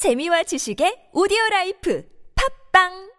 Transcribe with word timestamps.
재미와 0.00 0.43
지식의 0.43 1.09
오디오 1.13 1.37
라이프 1.51 2.03
팝빵 2.73 3.11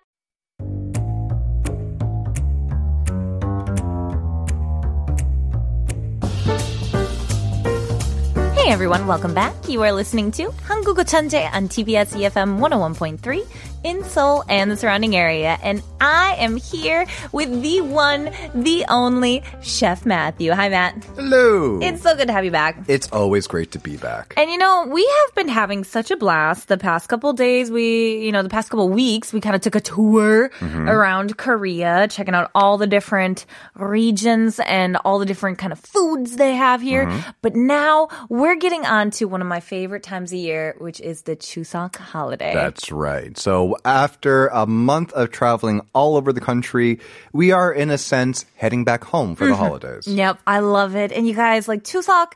Hey 8.62 8.70
everyone, 8.70 9.06
welcome 9.06 9.34
back. 9.34 9.54
You 9.68 9.82
are 9.82 9.92
listening 9.92 10.30
to 10.32 10.52
한국어 10.62 11.02
천재 11.04 11.48
on 11.52 11.68
TBS 11.68 12.14
EFM 12.14 12.58
101.3 12.58 13.44
in 13.84 14.04
Seoul 14.04 14.44
and 14.48 14.70
the 14.70 14.76
surrounding 14.76 15.16
area. 15.16 15.58
And 15.62 15.82
I 16.00 16.36
am 16.38 16.56
here 16.56 17.06
with 17.32 17.62
the 17.62 17.80
one, 17.80 18.30
the 18.54 18.84
only 18.88 19.42
Chef 19.62 20.06
Matthew. 20.06 20.52
Hi, 20.52 20.68
Matt. 20.68 21.04
Hello. 21.16 21.80
It's 21.80 22.02
so 22.02 22.16
good 22.16 22.26
to 22.28 22.32
have 22.32 22.44
you 22.44 22.50
back. 22.50 22.76
It's 22.88 23.08
always 23.10 23.46
great 23.46 23.72
to 23.72 23.78
be 23.78 23.96
back. 23.96 24.34
And 24.36 24.50
you 24.50 24.58
know, 24.58 24.86
we 24.88 25.04
have 25.04 25.34
been 25.34 25.48
having 25.48 25.84
such 25.84 26.10
a 26.10 26.16
blast 26.16 26.68
the 26.68 26.78
past 26.78 27.08
couple 27.08 27.32
days. 27.32 27.70
We, 27.70 28.24
you 28.24 28.32
know, 28.32 28.42
the 28.42 28.48
past 28.48 28.70
couple 28.70 28.88
weeks, 28.88 29.32
we 29.32 29.40
kind 29.40 29.56
of 29.56 29.62
took 29.62 29.74
a 29.74 29.80
tour 29.80 30.50
mm-hmm. 30.58 30.88
around 30.88 31.36
Korea, 31.36 32.08
checking 32.08 32.34
out 32.34 32.50
all 32.54 32.78
the 32.78 32.86
different 32.86 33.46
regions 33.74 34.60
and 34.60 34.96
all 34.98 35.18
the 35.18 35.26
different 35.26 35.58
kind 35.58 35.72
of 35.72 35.78
foods 35.78 36.36
they 36.36 36.54
have 36.54 36.80
here. 36.80 37.06
Mm-hmm. 37.06 37.30
But 37.42 37.56
now 37.56 38.08
we're 38.28 38.56
getting 38.56 38.86
on 38.86 39.10
to 39.12 39.26
one 39.26 39.40
of 39.40 39.48
my 39.48 39.60
favorite 39.60 40.02
times 40.02 40.32
of 40.32 40.38
year, 40.38 40.74
which 40.78 41.00
is 41.00 41.22
the 41.22 41.36
Chuseok 41.36 41.96
holiday. 41.96 42.52
That's 42.54 42.92
right. 42.92 43.36
So 43.38 43.71
after 43.84 44.48
a 44.48 44.66
month 44.66 45.12
of 45.12 45.30
traveling 45.30 45.80
all 45.92 46.16
over 46.16 46.32
the 46.32 46.40
country, 46.40 47.00
we 47.32 47.52
are 47.52 47.72
in 47.72 47.90
a 47.90 47.98
sense 47.98 48.44
heading 48.56 48.84
back 48.84 49.04
home 49.04 49.36
for 49.36 49.46
the 49.46 49.56
holidays. 49.56 50.06
Yep, 50.06 50.40
I 50.46 50.60
love 50.60 50.96
it. 50.96 51.12
And 51.12 51.26
you 51.26 51.34
guys, 51.34 51.68
like 51.68 51.84
Chuseok, 51.84 52.32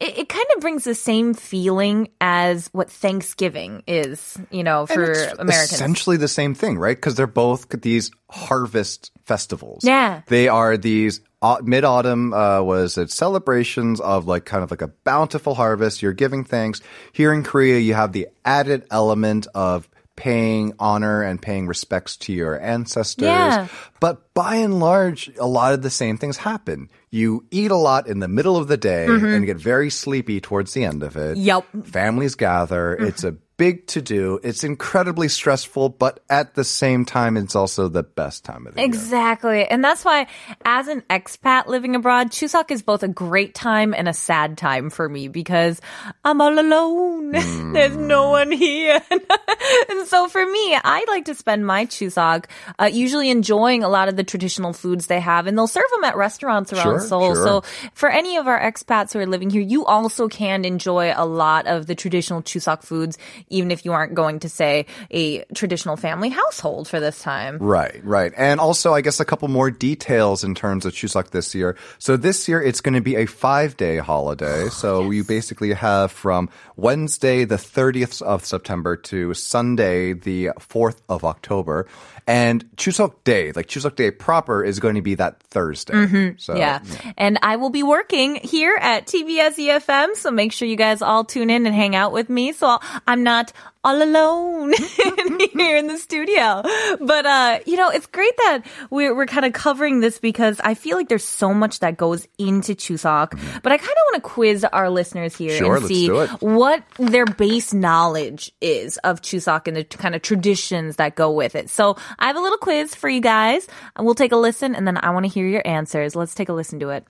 it, 0.00 0.18
it 0.18 0.28
kind 0.28 0.46
of 0.54 0.60
brings 0.60 0.84
the 0.84 0.94
same 0.94 1.34
feeling 1.34 2.08
as 2.20 2.68
what 2.72 2.90
Thanksgiving 2.90 3.82
is, 3.86 4.36
you 4.50 4.64
know, 4.64 4.86
for 4.86 5.12
it's 5.12 5.32
Americans. 5.34 5.72
essentially 5.72 6.16
the 6.16 6.28
same 6.28 6.54
thing, 6.54 6.78
right? 6.78 6.96
Because 6.96 7.14
they're 7.14 7.26
both 7.26 7.68
these 7.68 8.10
harvest 8.30 9.12
festivals. 9.24 9.84
Yeah. 9.84 10.22
They 10.26 10.48
are 10.48 10.76
these 10.76 11.20
uh, 11.42 11.60
mid 11.62 11.84
autumn 11.84 12.32
uh, 12.32 12.62
was 12.62 12.96
it 12.98 13.10
celebrations 13.10 14.00
of 14.00 14.26
like 14.26 14.44
kind 14.44 14.64
of 14.64 14.70
like 14.70 14.82
a 14.82 14.88
bountiful 14.88 15.54
harvest. 15.54 16.02
You're 16.02 16.12
giving 16.12 16.42
thanks. 16.42 16.80
Here 17.12 17.32
in 17.32 17.44
Korea, 17.44 17.78
you 17.78 17.94
have 17.94 18.12
the 18.12 18.28
added 18.44 18.86
element 18.90 19.46
of 19.54 19.88
paying 20.16 20.74
honor 20.78 21.22
and 21.22 21.40
paying 21.40 21.66
respects 21.66 22.16
to 22.18 22.32
your 22.32 22.60
ancestors. 22.60 23.26
Yeah. 23.26 23.68
But 24.00 24.23
by 24.34 24.56
and 24.56 24.80
large, 24.80 25.30
a 25.38 25.46
lot 25.46 25.72
of 25.72 25.82
the 25.82 25.90
same 25.90 26.18
things 26.18 26.36
happen. 26.36 26.90
You 27.10 27.46
eat 27.50 27.70
a 27.70 27.76
lot 27.76 28.08
in 28.08 28.18
the 28.18 28.28
middle 28.28 28.56
of 28.56 28.66
the 28.66 28.76
day 28.76 29.06
and 29.06 29.46
get 29.46 29.56
very 29.56 29.90
sleepy 29.90 30.40
towards 30.40 30.74
the 30.74 30.84
end 30.84 31.04
of 31.04 31.16
it. 31.16 31.36
Mm-hmm. 31.36 31.40
Yup. 31.40 31.66
Families 31.84 32.34
gather. 32.34 32.94
It's 32.94 33.22
a 33.22 33.36
big 33.56 33.86
to 33.86 34.02
do. 34.02 34.40
It's 34.42 34.64
incredibly 34.64 35.28
stressful, 35.28 35.90
but 35.90 36.20
at 36.28 36.54
the 36.54 36.64
same 36.64 37.04
time, 37.04 37.36
it's 37.36 37.54
also 37.54 37.88
the 37.88 38.02
best 38.02 38.44
time 38.44 38.66
of 38.66 38.74
the 38.74 38.80
year. 38.80 38.86
Exactly. 38.86 39.66
And 39.66 39.84
that's 39.84 40.04
why, 40.04 40.26
as 40.64 40.88
an 40.88 41.02
expat 41.02 41.66
living 41.66 41.94
abroad, 41.94 42.30
Chuseok 42.30 42.70
is 42.70 42.82
both 42.82 43.02
a 43.02 43.08
great 43.08 43.54
time 43.54 43.94
and 43.94 44.08
a 44.08 44.12
sad 44.12 44.58
time 44.58 44.90
for 44.90 45.08
me 45.08 45.28
because 45.28 45.80
I'm 46.24 46.40
all 46.40 46.58
alone. 46.58 47.32
There's 47.72 47.96
no 47.96 48.30
one 48.30 48.50
here. 48.50 49.00
and 49.10 50.06
so 50.06 50.28
for 50.28 50.44
me, 50.44 50.74
I 50.82 51.04
like 51.08 51.26
to 51.26 51.34
spend 51.34 51.66
my 51.66 51.86
Chuseok 51.86 52.46
uh, 52.78 52.90
usually 52.92 53.30
enjoying 53.30 53.82
a 53.82 53.88
lot 53.88 54.08
of 54.08 54.16
the 54.16 54.23
traditional 54.24 54.72
foods 54.72 55.06
they 55.06 55.20
have, 55.20 55.46
and 55.46 55.56
they'll 55.56 55.66
serve 55.66 55.84
them 55.94 56.04
at 56.04 56.16
restaurants 56.16 56.72
around 56.72 56.82
Sure, 56.82 57.00
Seoul. 57.00 57.34
sure. 57.34 57.46
So 57.46 57.60
for 57.92 58.08
any 58.08 58.36
of 58.36 58.46
our 58.46 58.58
expats 58.58 59.12
who 59.12 59.18
are 59.20 59.26
living 59.26 59.50
here, 59.50 59.62
you 59.62 59.84
also 59.84 60.28
can 60.28 60.64
enjoy 60.64 61.12
a 61.14 61.24
lot 61.26 61.66
of 61.66 61.86
the 61.86 61.94
traditional 61.94 62.42
Chuseok 62.42 62.82
foods, 62.82 63.18
even 63.48 63.70
if 63.70 63.84
you 63.84 63.92
aren't 63.92 64.14
going 64.14 64.40
to, 64.40 64.48
say, 64.48 64.86
a 65.10 65.44
traditional 65.54 65.96
family 65.96 66.28
household 66.28 66.88
for 66.88 67.00
this 67.00 67.20
time. 67.20 67.58
Right, 67.58 68.00
right. 68.04 68.32
And 68.36 68.60
also, 68.60 68.94
I 68.94 69.00
guess 69.00 69.20
a 69.20 69.24
couple 69.24 69.48
more 69.48 69.70
details 69.70 70.44
in 70.44 70.54
terms 70.54 70.86
of 70.86 70.92
Chuseok 70.92 71.30
this 71.30 71.54
year. 71.54 71.76
So 71.98 72.16
this 72.16 72.48
year, 72.48 72.62
it's 72.62 72.80
going 72.80 72.94
to 72.94 73.00
be 73.00 73.16
a 73.16 73.26
five-day 73.26 73.98
holiday. 73.98 74.64
Oh, 74.64 74.68
so 74.68 75.10
you 75.10 75.24
basically 75.24 75.72
have 75.72 76.12
from 76.12 76.48
Wednesday, 76.76 77.44
the 77.44 77.56
30th 77.56 78.22
of 78.22 78.44
September 78.44 78.96
to 78.96 79.34
Sunday, 79.34 80.12
the 80.12 80.50
4th 80.58 80.98
of 81.08 81.24
October. 81.24 81.86
And 82.26 82.64
Chuseok 82.76 83.22
Day, 83.24 83.52
like 83.52 83.66
Chuseok 83.66 83.96
Day 83.96 84.10
proper, 84.18 84.64
is 84.64 84.80
going 84.80 84.94
to 84.94 85.02
be 85.02 85.14
that 85.16 85.40
Thursday. 85.42 85.94
Mm-hmm. 85.94 86.38
So, 86.38 86.56
yeah. 86.56 86.80
And 87.16 87.38
I 87.42 87.56
will 87.56 87.70
be 87.70 87.82
working 87.82 88.36
here 88.36 88.76
at 88.80 89.06
TBS 89.06 89.56
EFM, 89.56 90.14
so 90.16 90.30
make 90.30 90.52
sure 90.52 90.66
you 90.66 90.76
guys 90.76 91.02
all 91.02 91.24
tune 91.24 91.50
in 91.50 91.66
and 91.66 91.74
hang 91.74 91.94
out 91.94 92.12
with 92.12 92.28
me 92.28 92.52
so 92.52 92.78
I'm 93.06 93.22
not 93.22 93.52
all 93.83 94.01
alone 94.03 94.73
here 95.53 95.77
in 95.77 95.87
the 95.87 95.97
studio. 95.97 96.61
But 96.99 97.25
uh, 97.25 97.59
you 97.65 97.77
know, 97.77 97.89
it's 97.89 98.05
great 98.07 98.35
that 98.37 98.63
we're 98.89 99.15
we're 99.15 99.25
kind 99.25 99.45
of 99.45 99.53
covering 99.53 99.99
this 100.01 100.19
because 100.19 100.59
I 100.63 100.73
feel 100.73 100.97
like 100.97 101.07
there's 101.07 101.23
so 101.23 101.53
much 101.53 101.79
that 101.79 101.95
goes 101.97 102.27
into 102.37 102.75
Chuseok. 102.75 103.39
But 103.63 103.71
I 103.71 103.77
kind 103.77 103.89
of 103.89 104.03
want 104.11 104.15
to 104.23 104.29
quiz 104.29 104.65
our 104.65 104.89
listeners 104.89 105.35
here 105.35 105.55
Sure, 105.57 105.75
and 105.75 105.83
let's 105.83 105.87
see 105.87 106.07
do 106.07 106.19
it. 106.19 106.29
what 106.41 106.83
their 106.97 107.25
base 107.25 107.73
knowledge 107.73 108.51
is 108.59 108.97
of 109.07 109.21
Chuseok 109.21 109.67
and 109.67 109.77
the 109.77 109.83
kind 109.85 110.13
of 110.15 110.21
traditions 110.21 110.97
that 110.97 111.15
go 111.15 111.31
with 111.31 111.55
it. 111.55 111.69
So 111.69 111.95
I 112.19 112.27
have 112.27 112.35
a 112.35 112.41
little 112.41 112.57
quiz 112.59 112.95
for 112.95 113.07
you 113.09 113.21
guys. 113.21 113.67
We'll 113.97 114.15
take 114.15 114.31
a 114.33 114.37
listen 114.37 114.75
and 114.75 114.85
then 114.85 114.97
I 114.97 115.11
want 115.11 115.25
to 115.25 115.31
hear 115.31 115.47
your 115.47 115.63
answers. 115.65 116.15
Let's 116.15 116.35
take 116.35 116.49
a 116.49 116.53
listen 116.53 116.79
to 116.81 116.89
it. 116.89 117.05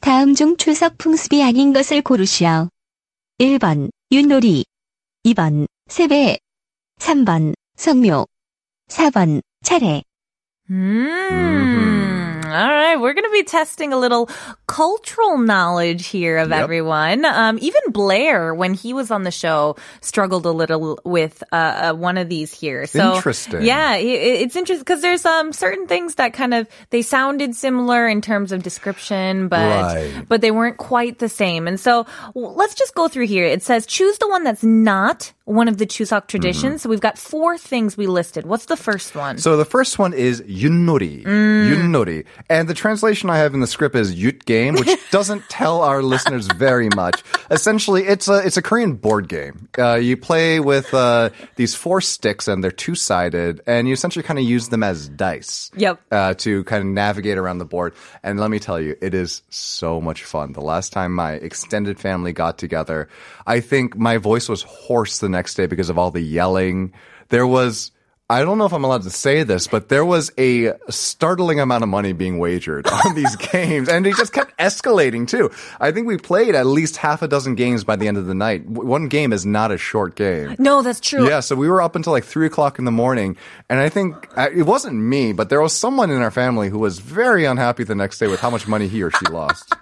다음 0.00 0.34
중 0.34 0.56
추석 0.58 0.98
풍습이 0.98 1.42
아닌 1.42 1.72
것을 1.72 2.02
고르시오. 2.02 2.68
1번 3.40 3.90
윷놀이 4.12 4.64
2번 5.24 5.66
세배 5.88 6.38
3번 7.00 7.54
성묘 7.76 8.26
4번 8.88 9.40
차례 9.64 10.02
Mm. 10.70 12.44
All 12.46 12.70
right, 12.70 12.96
we're 13.00 13.14
going 13.14 13.24
to 13.26 13.30
be 13.34 13.42
testing 13.42 13.92
a 13.92 13.98
little 13.98 14.30
cultural 14.68 15.36
knowledge 15.38 16.06
here 16.06 16.38
of 16.38 16.50
Yep. 16.50 16.62
everyone. 16.62 17.24
Um, 17.26 17.58
even 17.60 17.82
Blair, 17.90 18.54
when 18.54 18.74
he 18.74 18.94
was 18.94 19.10
on 19.10 19.24
the 19.24 19.32
show, 19.32 19.74
struggled 20.00 20.46
a 20.46 20.52
little 20.52 21.00
with 21.04 21.42
uh, 21.52 21.90
uh, 21.90 21.94
one 21.94 22.16
of 22.16 22.28
these 22.30 22.54
here. 22.54 22.86
So 22.86 23.16
Interesting. 23.16 23.62
Yeah, 23.62 23.90
i- 23.90 23.98
i- 23.98 24.38
it's 24.46 24.54
interesting 24.56 24.84
because 24.86 25.02
there's 25.02 25.26
um 25.26 25.52
certain 25.52 25.86
things 25.88 26.14
that 26.14 26.32
kind 26.32 26.54
of 26.54 26.68
they 26.90 27.02
sounded 27.02 27.56
similar 27.56 28.06
in 28.06 28.20
terms 28.22 28.52
of 28.52 28.62
description, 28.62 29.48
but 29.48 29.58
Right. 29.98 30.24
but 30.28 30.40
they 30.40 30.52
weren't 30.52 30.78
quite 30.78 31.18
the 31.18 31.28
same. 31.28 31.66
And 31.66 31.78
so 31.80 32.06
w- 32.38 32.54
let's 32.54 32.74
just 32.78 32.94
go 32.94 33.08
through 33.08 33.26
here. 33.26 33.44
It 33.44 33.62
says 33.64 33.84
choose 33.84 34.16
the 34.18 34.28
one 34.30 34.44
that's 34.44 34.62
not 34.64 35.32
one 35.49 35.67
of 35.67 35.79
the 35.79 35.87
Chuseok 35.87 36.27
traditions. 36.27 36.83
So 36.83 36.89
we've 36.89 36.99
got 36.99 37.17
four 37.17 37.57
things 37.57 37.97
we 37.97 38.05
listed. 38.05 38.45
What's 38.45 38.65
the 38.65 38.77
first 38.77 39.15
one? 39.15 39.39
So 39.39 39.57
the 39.57 39.65
first 39.65 39.97
one 39.97 40.13
is 40.13 40.41
yunori. 40.41 41.23
Yunori. 41.23 42.25
And 42.49 42.69
the 42.69 42.75
translation 42.75 43.31
I 43.31 43.37
have 43.37 43.55
in 43.55 43.59
the 43.59 43.67
script 43.67 43.95
is 43.95 44.13
yut 44.13 44.45
game, 44.45 44.75
which 44.75 44.89
doesn't 45.11 45.49
tell 45.49 45.81
our 45.81 46.03
listeners 46.03 46.45
very 46.45 46.89
much. 46.95 47.23
Essentially, 47.49 48.03
it's 48.05 48.27
a 48.27 48.45
it's 48.45 48.57
a 48.57 48.61
Korean 48.61 48.93
board 48.93 49.27
game. 49.27 49.69
Uh, 49.75 49.95
you 49.95 50.17
play 50.17 50.59
with 50.59 50.93
uh, 50.93 51.31
these 51.55 51.73
four 51.73 51.99
sticks, 51.99 52.47
and 52.47 52.63
they're 52.63 52.69
two 52.69 52.93
sided, 52.93 53.61
and 53.65 53.87
you 53.87 53.93
essentially 53.93 54.21
kind 54.21 54.37
of 54.37 54.45
use 54.45 54.69
them 54.69 54.83
as 54.83 55.09
dice. 55.09 55.71
Yep. 55.75 55.99
Uh, 56.11 56.33
to 56.35 56.63
kind 56.65 56.81
of 56.81 56.89
navigate 56.89 57.39
around 57.39 57.57
the 57.57 57.65
board. 57.65 57.95
And 58.21 58.39
let 58.39 58.51
me 58.51 58.59
tell 58.59 58.79
you, 58.79 58.95
it 59.01 59.15
is 59.15 59.41
so 59.49 59.99
much 59.99 60.25
fun. 60.25 60.53
The 60.53 60.61
last 60.61 60.93
time 60.93 61.15
my 61.15 61.33
extended 61.33 61.99
family 61.99 62.33
got 62.33 62.59
together, 62.59 63.09
I 63.47 63.61
think 63.61 63.97
my 63.97 64.17
voice 64.17 64.47
was 64.47 64.61
hoarse 64.61 65.17
the 65.17 65.29
next 65.29 65.38
day 65.47 65.65
because 65.67 65.89
of 65.89 65.97
all 65.97 66.11
the 66.11 66.21
yelling. 66.21 66.93
There 67.29 67.47
was. 67.47 67.91
I 68.31 68.41
don't 68.43 68.59
know 68.59 68.65
if 68.65 68.73
I'm 68.73 68.83
allowed 68.83 69.01
to 69.03 69.09
say 69.09 69.41
this, 69.41 69.65
but 69.65 69.89
there 69.89 70.05
was 70.05 70.31
a 70.37 70.73
startling 70.91 71.59
amount 71.59 71.81
of 71.81 71.89
money 71.89 72.13
being 72.13 72.37
wagered 72.37 72.85
on 73.05 73.15
these 73.15 73.35
games, 73.37 73.89
and 73.89 74.05
it 74.05 74.15
just 74.17 74.33
kept 74.33 74.55
escalating 74.59 75.27
too. 75.27 75.49
I 75.79 75.91
think 75.91 76.05
we 76.05 76.17
played 76.17 76.53
at 76.53 76.67
least 76.67 76.97
half 76.97 77.23
a 77.23 77.27
dozen 77.27 77.55
games 77.55 77.83
by 77.83 77.95
the 77.95 78.07
end 78.07 78.17
of 78.17 78.27
the 78.27 78.35
night. 78.35 78.67
One 78.67 79.07
game 79.07 79.33
is 79.33 79.47
not 79.47 79.71
a 79.71 79.79
short 79.79 80.13
game. 80.13 80.55
no, 80.59 80.83
that's 80.83 80.99
true. 80.99 81.27
Yeah, 81.27 81.39
so 81.39 81.55
we 81.55 81.67
were 81.67 81.81
up 81.81 81.95
until 81.95 82.13
like 82.13 82.23
three 82.23 82.45
o'clock 82.45 82.77
in 82.77 82.85
the 82.85 82.91
morning, 82.91 83.35
and 83.67 83.79
I 83.79 83.89
think 83.89 84.27
uh, 84.37 84.49
it 84.53 84.61
wasn't 84.61 84.97
me, 84.97 85.33
but 85.33 85.49
there 85.49 85.59
was 85.59 85.73
someone 85.75 86.11
in 86.11 86.21
our 86.21 86.29
family 86.29 86.69
who 86.69 86.77
was 86.77 86.99
very 86.99 87.45
unhappy 87.45 87.83
the 87.83 87.95
next 87.95 88.19
day 88.19 88.27
with 88.27 88.41
how 88.41 88.51
much 88.51 88.67
money 88.67 88.87
he 88.87 89.01
or 89.01 89.09
she 89.09 89.25
lost. 89.31 89.73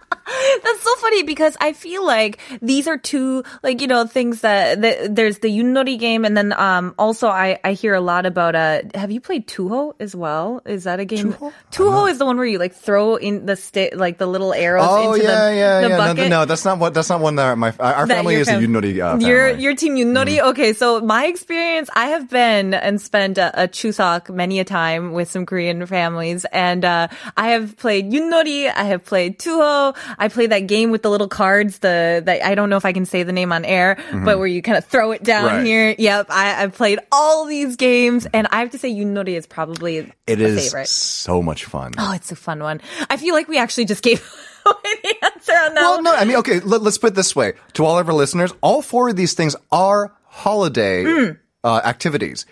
That's 0.64 0.82
so 0.82 0.96
funny 0.98 1.24
because 1.24 1.58
I 1.60 1.74
feel 1.74 2.06
like 2.06 2.40
these 2.62 2.88
are 2.88 2.98
two, 2.98 3.44
like, 3.64 3.82
you 3.82 3.88
know, 3.88 4.06
things 4.06 4.42
that, 4.42 4.82
that 4.82 5.16
there's 5.16 5.40
the 5.40 5.50
Yunori 5.50 6.00
game 6.00 6.26
and 6.26 6.36
then, 6.36 6.54
um, 6.54 6.96
also 6.98 7.28
I, 7.28 7.60
I 7.64 7.74
hear 7.74 7.94
a 7.94 8.02
lot 8.02 8.26
about, 8.26 8.56
uh, 8.56 8.82
have 8.96 9.12
you 9.12 9.22
played 9.22 9.48
Tuho 9.48 9.94
as 10.00 10.16
well? 10.16 10.62
Is 10.66 10.86
that 10.86 11.00
a 11.00 11.06
game? 11.06 11.34
Tuho? 11.34 11.54
Tuho 11.72 12.10
is 12.10 12.18
the 12.18 12.26
one 12.26 12.38
where 12.38 12.46
you 12.46 12.60
like 12.60 12.74
throw 12.74 13.16
in 13.16 13.46
the 13.46 13.56
stick, 13.56 13.94
like 13.96 14.18
the 14.18 14.28
little 14.28 14.54
arrows 14.54 14.86
oh 14.88 15.14
into 15.14 15.26
yeah, 15.26 15.50
the, 15.50 15.56
yeah, 15.56 15.82
the 15.82 15.90
yeah. 15.90 15.98
No, 15.98 15.98
bucket. 15.98 16.30
no, 16.30 16.46
that's 16.46 16.66
not 16.66 16.80
what. 16.80 16.94
That's 16.94 17.10
not 17.10 17.20
one 17.20 17.36
that 17.36 17.58
my 17.58 17.74
our 17.80 18.08
that 18.08 18.16
family 18.18 18.36
is 18.36 18.48
fam- 18.48 18.64
a 18.64 18.68
Yunori 18.68 18.94
uh, 19.00 19.18
Your 19.18 19.50
family. 19.50 19.64
your 19.64 19.76
team 19.76 19.96
Yunori. 19.96 20.40
Okay, 20.40 20.74
so 20.74 21.02
my 21.02 21.26
experience, 21.26 21.90
I 21.96 22.08
have 22.08 22.30
been 22.30 22.74
and 22.74 23.02
spent 23.02 23.38
a, 23.38 23.64
a 23.64 23.68
Chuseok 23.68 24.34
many 24.34 24.60
a 24.60 24.64
time 24.64 25.12
with 25.14 25.30
some 25.30 25.46
Korean 25.46 25.86
families, 25.86 26.46
and 26.52 26.86
uh, 26.86 27.08
I 27.36 27.50
have 27.50 27.78
played 27.78 28.12
Yunori. 28.12 28.72
I 28.74 28.84
have 28.86 29.04
played 29.04 29.40
Tuho. 29.40 29.96
I 30.18 30.28
played 30.28 30.37
play 30.38 30.48
that 30.48 30.68
game 30.68 30.92
with 30.92 31.02
the 31.02 31.10
little 31.10 31.28
cards. 31.28 31.80
The, 31.80 32.22
the 32.26 32.46
I 32.46 32.56
don't 32.56 32.70
know 32.70 32.78
if 32.78 32.86
I 32.86 32.94
can 32.94 33.06
say 33.06 33.24
the 33.24 33.32
name 33.34 33.52
on 33.52 33.66
air, 33.66 33.98
but 34.14 34.38
where 34.38 34.48
you 34.48 34.62
kind 34.62 34.78
of 34.78 34.86
throw 34.86 35.12
it 35.12 35.24
down 35.24 35.46
Mm-hmm. 35.48 35.56
Right. 35.58 35.66
here. 35.66 35.96
Yep, 35.98 36.28
I, 36.30 36.64
I've 36.64 36.74
played 36.76 37.00
all 37.12 37.46
these 37.46 37.76
games, 37.76 38.26
and 38.34 38.48
I 38.52 38.60
have 38.62 38.72
to 38.72 38.78
say, 38.80 38.90
Yunori 38.94 39.36
is 39.38 39.46
probably 39.48 40.12
it 40.26 40.40
is 40.42 40.66
favorite. 40.72 40.88
so 40.88 41.42
much 41.42 41.66
fun. 41.66 41.94
Oh, 41.98 42.12
it's 42.14 42.32
a 42.32 42.36
fun 42.36 42.62
one. 42.64 42.82
I 43.10 43.18
feel 43.18 43.34
like 43.34 43.48
we 43.48 43.58
actually 43.58 43.86
just 43.86 44.04
gave 44.04 44.20
away 44.66 44.76
the 45.04 45.16
answer 45.26 45.54
on 45.54 45.74
that 45.74 45.82
Well, 45.82 46.02
no, 46.02 46.16
I 46.16 46.26
mean, 46.26 46.38
okay, 46.38 46.60
let, 46.62 46.82
us 46.82 46.98
put 46.98 47.08
it 47.12 47.16
this 47.16 47.36
way. 47.36 47.54
To 47.74 47.86
all 47.86 48.00
of 48.00 48.08
our 48.08 48.14
listeners, 48.16 48.54
all 48.62 48.82
four 48.82 49.10
of 49.10 49.16
these 49.16 49.34
things 49.34 49.56
are 49.72 50.14
holiday 50.26 51.04
Hmm. 51.04 51.32
uh, 51.64 51.82
activities, 51.84 52.46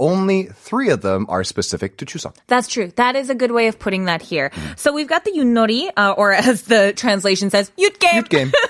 only 0.00 0.44
three 0.44 0.90
of 0.90 1.02
them 1.02 1.26
are 1.28 1.44
specific 1.44 1.96
to 1.98 2.06
Chuseok. 2.06 2.34
That's 2.48 2.66
true. 2.66 2.90
That 2.96 3.14
is 3.14 3.30
a 3.30 3.34
good 3.34 3.52
way 3.52 3.68
of 3.68 3.78
putting 3.78 4.06
that 4.06 4.22
here. 4.22 4.50
So 4.76 4.92
we've 4.92 5.06
got 5.08 5.24
the 5.24 5.30
Yunori, 5.32 5.90
uh, 5.96 6.14
or 6.16 6.32
as 6.50 6.62
the 6.62 6.92
translation 6.96 7.50
says, 7.50 7.70
Yutgame. 7.78 8.14
Good 8.22 8.28
game. 8.30 8.52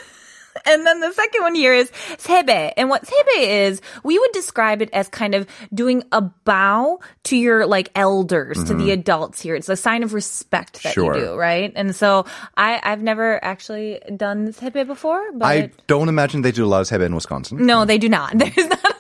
And 0.67 0.85
then 0.85 1.01
the 1.01 1.13
second 1.13 1.43
one 1.43 1.55
here 1.55 1.73
is 1.73 1.91
sebe. 2.19 2.73
And 2.77 2.89
what 2.91 3.05
sebe 3.05 3.39
is, 3.39 3.81
we 4.03 4.19
would 4.19 4.33
describe 4.33 4.83
it 4.83 4.91
as 4.93 5.09
kind 5.09 5.35
of 5.35 5.47
doing 5.73 6.03
a 6.13 6.21
bow 6.21 6.99
to 7.25 7.37
your 7.37 7.67
like 7.67 7.91
elders, 7.95 8.63
to 8.65 8.75
the 8.75 8.91
adults 8.91 9.41
here. 9.41 9.55
It's 9.55 9.69
a 9.69 9.77
sign 9.77 10.03
of 10.03 10.13
respect 10.13 10.83
that 10.83 10.93
Sure. 10.93 11.15
you 11.17 11.21
do, 11.25 11.35
right? 11.37 11.73
And 11.77 11.95
so 11.95 12.27
I, 12.57 12.81
I've 12.83 13.01
never 13.01 13.43
actually 13.43 14.01
done 14.17 14.53
sebe 14.53 14.87
before, 14.87 15.33
but 15.33 15.47
I 15.47 15.71
don't 15.87 16.09
imagine 16.09 16.43
they 16.43 16.53
do 16.53 16.65
a 16.65 16.67
lot 16.67 16.81
of 16.81 16.89
sebe 16.89 17.07
in 17.07 17.15
Wisconsin. 17.15 17.65
no, 17.65 17.85
they 17.85 17.97
do 17.97 18.09
not. 18.09 18.33
There's 18.37 18.57
not 18.57 18.97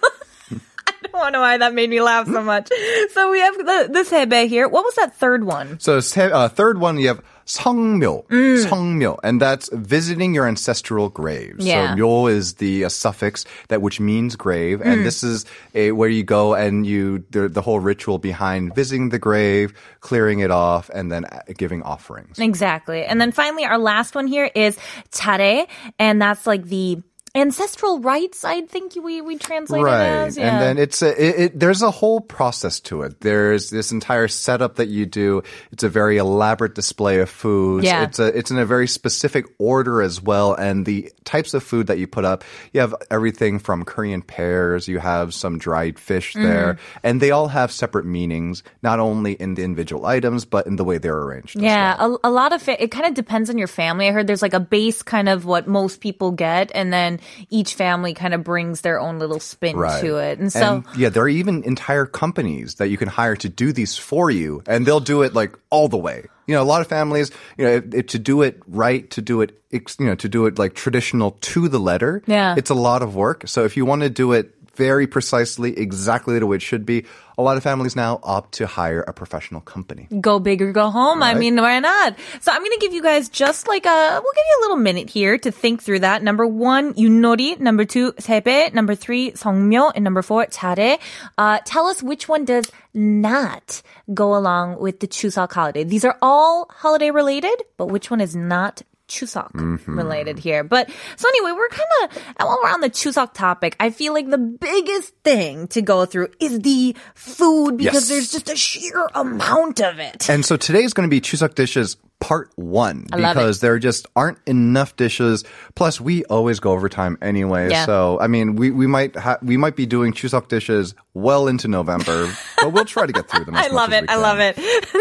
don't 1.20 1.32
know 1.32 1.40
why 1.40 1.58
that 1.58 1.74
made 1.74 1.90
me 1.90 2.00
laugh 2.00 2.26
so 2.26 2.42
much. 2.42 2.70
So 3.12 3.30
we 3.30 3.40
have 3.40 3.56
the, 3.56 3.88
this 3.90 4.10
sebe 4.10 4.48
here. 4.48 4.68
What 4.68 4.84
was 4.84 4.94
that 4.96 5.14
third 5.16 5.44
one? 5.44 5.80
So 5.80 5.98
uh, 5.98 6.48
third 6.48 6.78
one, 6.78 6.98
you 6.98 7.08
have 7.08 7.22
성묘, 7.50 8.26
mm. 8.26 8.66
성묘, 8.66 9.18
and 9.24 9.40
that's 9.40 9.68
visiting 9.72 10.34
your 10.34 10.46
ancestral 10.46 11.08
graves. 11.08 11.64
Yeah. 11.64 11.96
So 11.96 11.96
묘 11.96 12.26
is 12.30 12.54
the 12.54 12.84
uh, 12.84 12.88
suffix 12.88 13.44
that 13.68 13.82
which 13.82 13.98
means 13.98 14.36
grave, 14.36 14.80
and 14.80 15.00
mm. 15.00 15.04
this 15.04 15.24
is 15.24 15.44
a, 15.74 15.92
where 15.92 16.08
you 16.08 16.22
go 16.22 16.54
and 16.54 16.86
you 16.86 17.24
the, 17.30 17.48
the, 17.48 17.60
whole 17.60 17.80
ritual 17.80 18.18
behind 18.18 18.74
visiting 18.74 19.08
the 19.08 19.18
grave, 19.18 19.74
clearing 20.00 20.38
it 20.38 20.50
off, 20.50 20.90
and 20.90 21.10
then 21.10 21.24
uh, 21.24 21.42
giving 21.56 21.82
offerings. 21.82 22.38
Exactly, 22.38 23.04
and 23.04 23.20
then 23.20 23.32
finally 23.32 23.64
our 23.64 23.78
last 23.78 24.14
one 24.14 24.28
here 24.28 24.50
is 24.54 24.78
차례, 25.10 25.66
and 25.98 26.22
that's 26.22 26.46
like 26.46 26.64
the 26.66 27.02
ancestral 27.34 28.00
rites. 28.00 28.44
I 28.44 28.62
think 28.62 28.94
we 28.96 29.20
we 29.20 29.36
translate 29.36 29.82
it 29.82 29.88
as. 29.88 30.36
Yeah. 30.36 30.52
And 30.52 30.62
then 30.62 30.78
it's 30.78 31.02
a, 31.02 31.10
it, 31.10 31.40
it, 31.40 31.60
there's 31.60 31.82
a 31.82 31.90
whole 31.90 32.20
process 32.20 32.80
to 32.80 33.02
it. 33.02 33.20
There's 33.20 33.70
this 33.70 33.92
entire 33.92 34.28
setup 34.28 34.76
that 34.76 34.88
you 34.88 35.06
do. 35.06 35.42
It's 35.72 35.82
a 35.82 35.88
very 35.88 36.16
elaborate 36.16 36.74
display 36.74 37.20
of 37.20 37.30
foods. 37.30 37.84
Yeah. 37.86 38.04
It's 38.04 38.18
a, 38.18 38.26
it's 38.36 38.50
in 38.50 38.58
a 38.58 38.66
very 38.66 38.88
specific 38.88 39.46
order 39.58 40.02
as 40.02 40.22
well. 40.22 40.54
And 40.54 40.86
the 40.86 41.12
types 41.24 41.54
of 41.54 41.62
food 41.62 41.86
that 41.88 41.98
you 41.98 42.06
put 42.06 42.24
up, 42.24 42.44
you 42.72 42.80
have 42.80 42.94
everything 43.10 43.58
from 43.58 43.84
Korean 43.84 44.22
pears, 44.22 44.88
you 44.88 44.98
have 44.98 45.34
some 45.34 45.58
dried 45.58 45.98
fish 45.98 46.30
Mm-hmm. 46.30 46.46
there, 46.46 46.78
and 47.02 47.20
they 47.20 47.30
all 47.30 47.48
have 47.48 47.72
separate 47.72 48.04
meanings, 48.04 48.62
not 48.82 49.00
only 49.00 49.32
in 49.32 49.54
the 49.54 49.62
individual 49.62 50.06
items, 50.06 50.44
but 50.44 50.66
in 50.66 50.76
the 50.76 50.84
way 50.84 50.98
they're 50.98 51.16
arranged. 51.16 51.56
yeah, 51.58 51.96
well. 51.98 52.20
a, 52.22 52.28
a 52.28 52.30
lot 52.30 52.52
of 52.52 52.68
it, 52.68 52.80
it 52.80 52.90
kind 52.90 53.06
of 53.06 53.14
depends 53.14 53.50
on 53.50 53.58
your 53.58 53.66
family. 53.66 54.08
I 54.08 54.12
heard 54.12 54.26
there's 54.26 54.42
like 54.42 54.54
a 54.54 54.60
base 54.60 55.02
kind 55.02 55.28
of 55.28 55.44
what 55.44 55.66
most 55.66 56.00
people 56.00 56.30
get, 56.30 56.70
and 56.74 56.92
then 56.92 57.19
each 57.50 57.74
family 57.74 58.14
kind 58.14 58.34
of 58.34 58.44
brings 58.44 58.80
their 58.82 58.98
own 59.00 59.18
little 59.18 59.40
spin 59.40 59.76
Right. 59.76 60.00
to 60.02 60.16
it. 60.16 60.38
And 60.38 60.52
so, 60.52 60.82
yeah, 60.96 61.08
there 61.08 61.22
are 61.22 61.28
even 61.28 61.62
entire 61.64 62.06
companies 62.06 62.76
that 62.76 62.88
you 62.88 62.96
can 62.96 63.08
hire 63.08 63.36
to 63.36 63.48
do 63.48 63.72
these 63.72 63.96
for 63.96 64.30
you, 64.30 64.62
and 64.66 64.86
they'll 64.86 65.00
do 65.00 65.22
it 65.22 65.34
like 65.34 65.56
all 65.70 65.88
the 65.88 65.96
way. 65.98 66.24
You 66.46 66.54
know, 66.56 66.62
a 66.62 66.64
lot 66.64 66.80
of 66.80 66.88
families, 66.88 67.30
you 67.56 67.64
know, 67.64 67.70
if, 67.72 67.94
if 67.94 68.06
to 68.08 68.18
do 68.18 68.42
it 68.42 68.60
right, 68.66 69.08
to 69.10 69.22
do 69.22 69.40
it, 69.40 69.60
you 69.70 69.80
know, 70.00 70.16
to 70.16 70.28
do 70.28 70.46
it 70.46 70.58
like 70.58 70.74
traditional 70.74 71.32
to 71.42 71.68
the 71.68 71.78
letter, 71.78 72.22
Yeah. 72.26 72.54
it's 72.56 72.70
a 72.70 72.74
lot 72.74 73.02
of 73.02 73.14
work. 73.14 73.44
So 73.46 73.64
if 73.64 73.76
you 73.76 73.84
want 73.84 74.02
to 74.02 74.10
do 74.10 74.32
it 74.32 74.54
very 74.74 75.06
precisely, 75.06 75.78
exactly 75.78 76.38
the 76.38 76.46
way 76.46 76.56
it 76.56 76.62
should 76.62 76.84
be, 76.86 77.04
a 77.39 77.41
lot 77.43 77.57
of 77.57 77.63
families 77.63 77.95
now 77.95 78.19
opt 78.23 78.53
to 78.59 78.65
hire 78.65 79.01
a 79.01 79.11
professional 79.13 79.59
company. 79.61 80.07
go 80.21 80.39
big 80.39 80.61
or 80.61 80.71
go 80.71 80.89
home. 80.89 81.21
I 81.21 81.31
Right. 81.33 81.37
mean, 81.37 81.55
why 81.57 81.79
not? 81.79 82.15
So 82.39 82.51
I'm 82.51 82.59
going 82.61 82.71
to 82.71 82.79
give 82.79 82.93
you 82.93 83.03
guys 83.03 83.27
just 83.29 83.67
like 83.67 83.85
a, 83.85 84.19
we'll 84.23 84.35
give 84.39 84.45
you 84.51 84.57
a 84.59 84.61
little 84.63 84.77
minute 84.77 85.09
here 85.09 85.37
to 85.39 85.51
think 85.51 85.83
through 85.83 85.99
that. 85.99 86.23
Number 86.23 86.47
one, 86.47 86.93
yunori. 86.93 87.59
Number 87.59 87.83
two, 87.83 88.13
세배. 88.13 88.73
Number 88.73 88.95
three, 88.95 89.31
성묘. 89.31 89.91
And 89.95 90.03
number 90.03 90.21
four, 90.21 90.45
차례. 90.45 90.97
Uh, 91.37 91.59
tell 91.65 91.87
us 91.87 92.01
which 92.01 92.29
one 92.29 92.45
does 92.45 92.71
not 92.93 93.81
go 94.13 94.35
along 94.35 94.79
with 94.79 94.99
the 95.01 95.07
Chuseok 95.07 95.51
holiday. 95.51 95.83
These 95.83 96.05
are 96.05 96.17
all 96.21 96.67
holiday 96.71 97.11
related, 97.11 97.63
but 97.77 97.87
which 97.87 98.09
one 98.09 98.21
is 98.21 98.35
not 98.35 98.81
Chuseok 99.10 99.52
Mm-hmm. 99.52 99.98
related 99.98 100.38
here. 100.38 100.64
But 100.64 100.88
so 101.16 101.28
anyway, 101.28 101.52
we're 101.52 101.68
kind 101.68 101.82
of 102.04 102.16
and 102.38 102.46
while 102.48 102.58
we're 102.62 102.70
on 102.70 102.80
the 102.80 102.90
Chuseok 102.90 103.34
topic, 103.34 103.76
I 103.80 103.90
feel 103.90 104.14
like 104.14 104.30
the 104.30 104.38
biggest 104.38 105.12
thing 105.24 105.66
to 105.68 105.82
go 105.82 106.06
through 106.06 106.28
is 106.40 106.60
the 106.60 106.96
food 107.14 107.76
because 107.76 107.94
Yes. 107.94 108.08
there's 108.08 108.32
just 108.32 108.48
a 108.50 108.56
sheer 108.56 109.06
amount 109.14 109.80
of 109.80 109.98
it. 109.98 110.30
And 110.30 110.44
so 110.44 110.56
today 110.56 110.82
is 110.84 110.94
going 110.94 111.08
to 111.08 111.10
be 111.10 111.20
Chuseok 111.20 111.54
dishes 111.54 111.96
part 112.20 112.50
one 112.56 113.06
I 113.12 113.16
love 113.16 113.30
it. 113.30 113.40
because 113.40 113.60
there 113.60 113.78
just 113.78 114.06
aren't 114.14 114.36
enough 114.46 114.94
dishes. 114.96 115.42
Plus, 115.74 115.98
we 116.02 116.22
always 116.26 116.60
go 116.60 116.72
over 116.72 116.90
time 116.90 117.16
anyway. 117.22 117.70
Yeah. 117.70 117.86
So 117.86 118.18
I 118.20 118.26
mean, 118.26 118.56
we 118.56 118.70
we 118.70 118.86
might 118.86 119.16
ha- 119.16 119.38
we 119.42 119.56
might 119.56 119.74
be 119.74 119.86
doing 119.86 120.12
Chuseok 120.12 120.48
dishes 120.48 120.94
well 121.14 121.48
into 121.48 121.66
November, 121.66 122.30
but 122.58 122.72
we'll 122.72 122.84
try 122.84 123.06
to 123.06 123.12
get 123.12 123.28
through 123.28 123.46
them. 123.46 123.54
I 123.56 123.68
love 123.68 123.92
it. 123.94 124.04
I 124.08 124.16
love 124.16 124.38
it. 124.38 124.56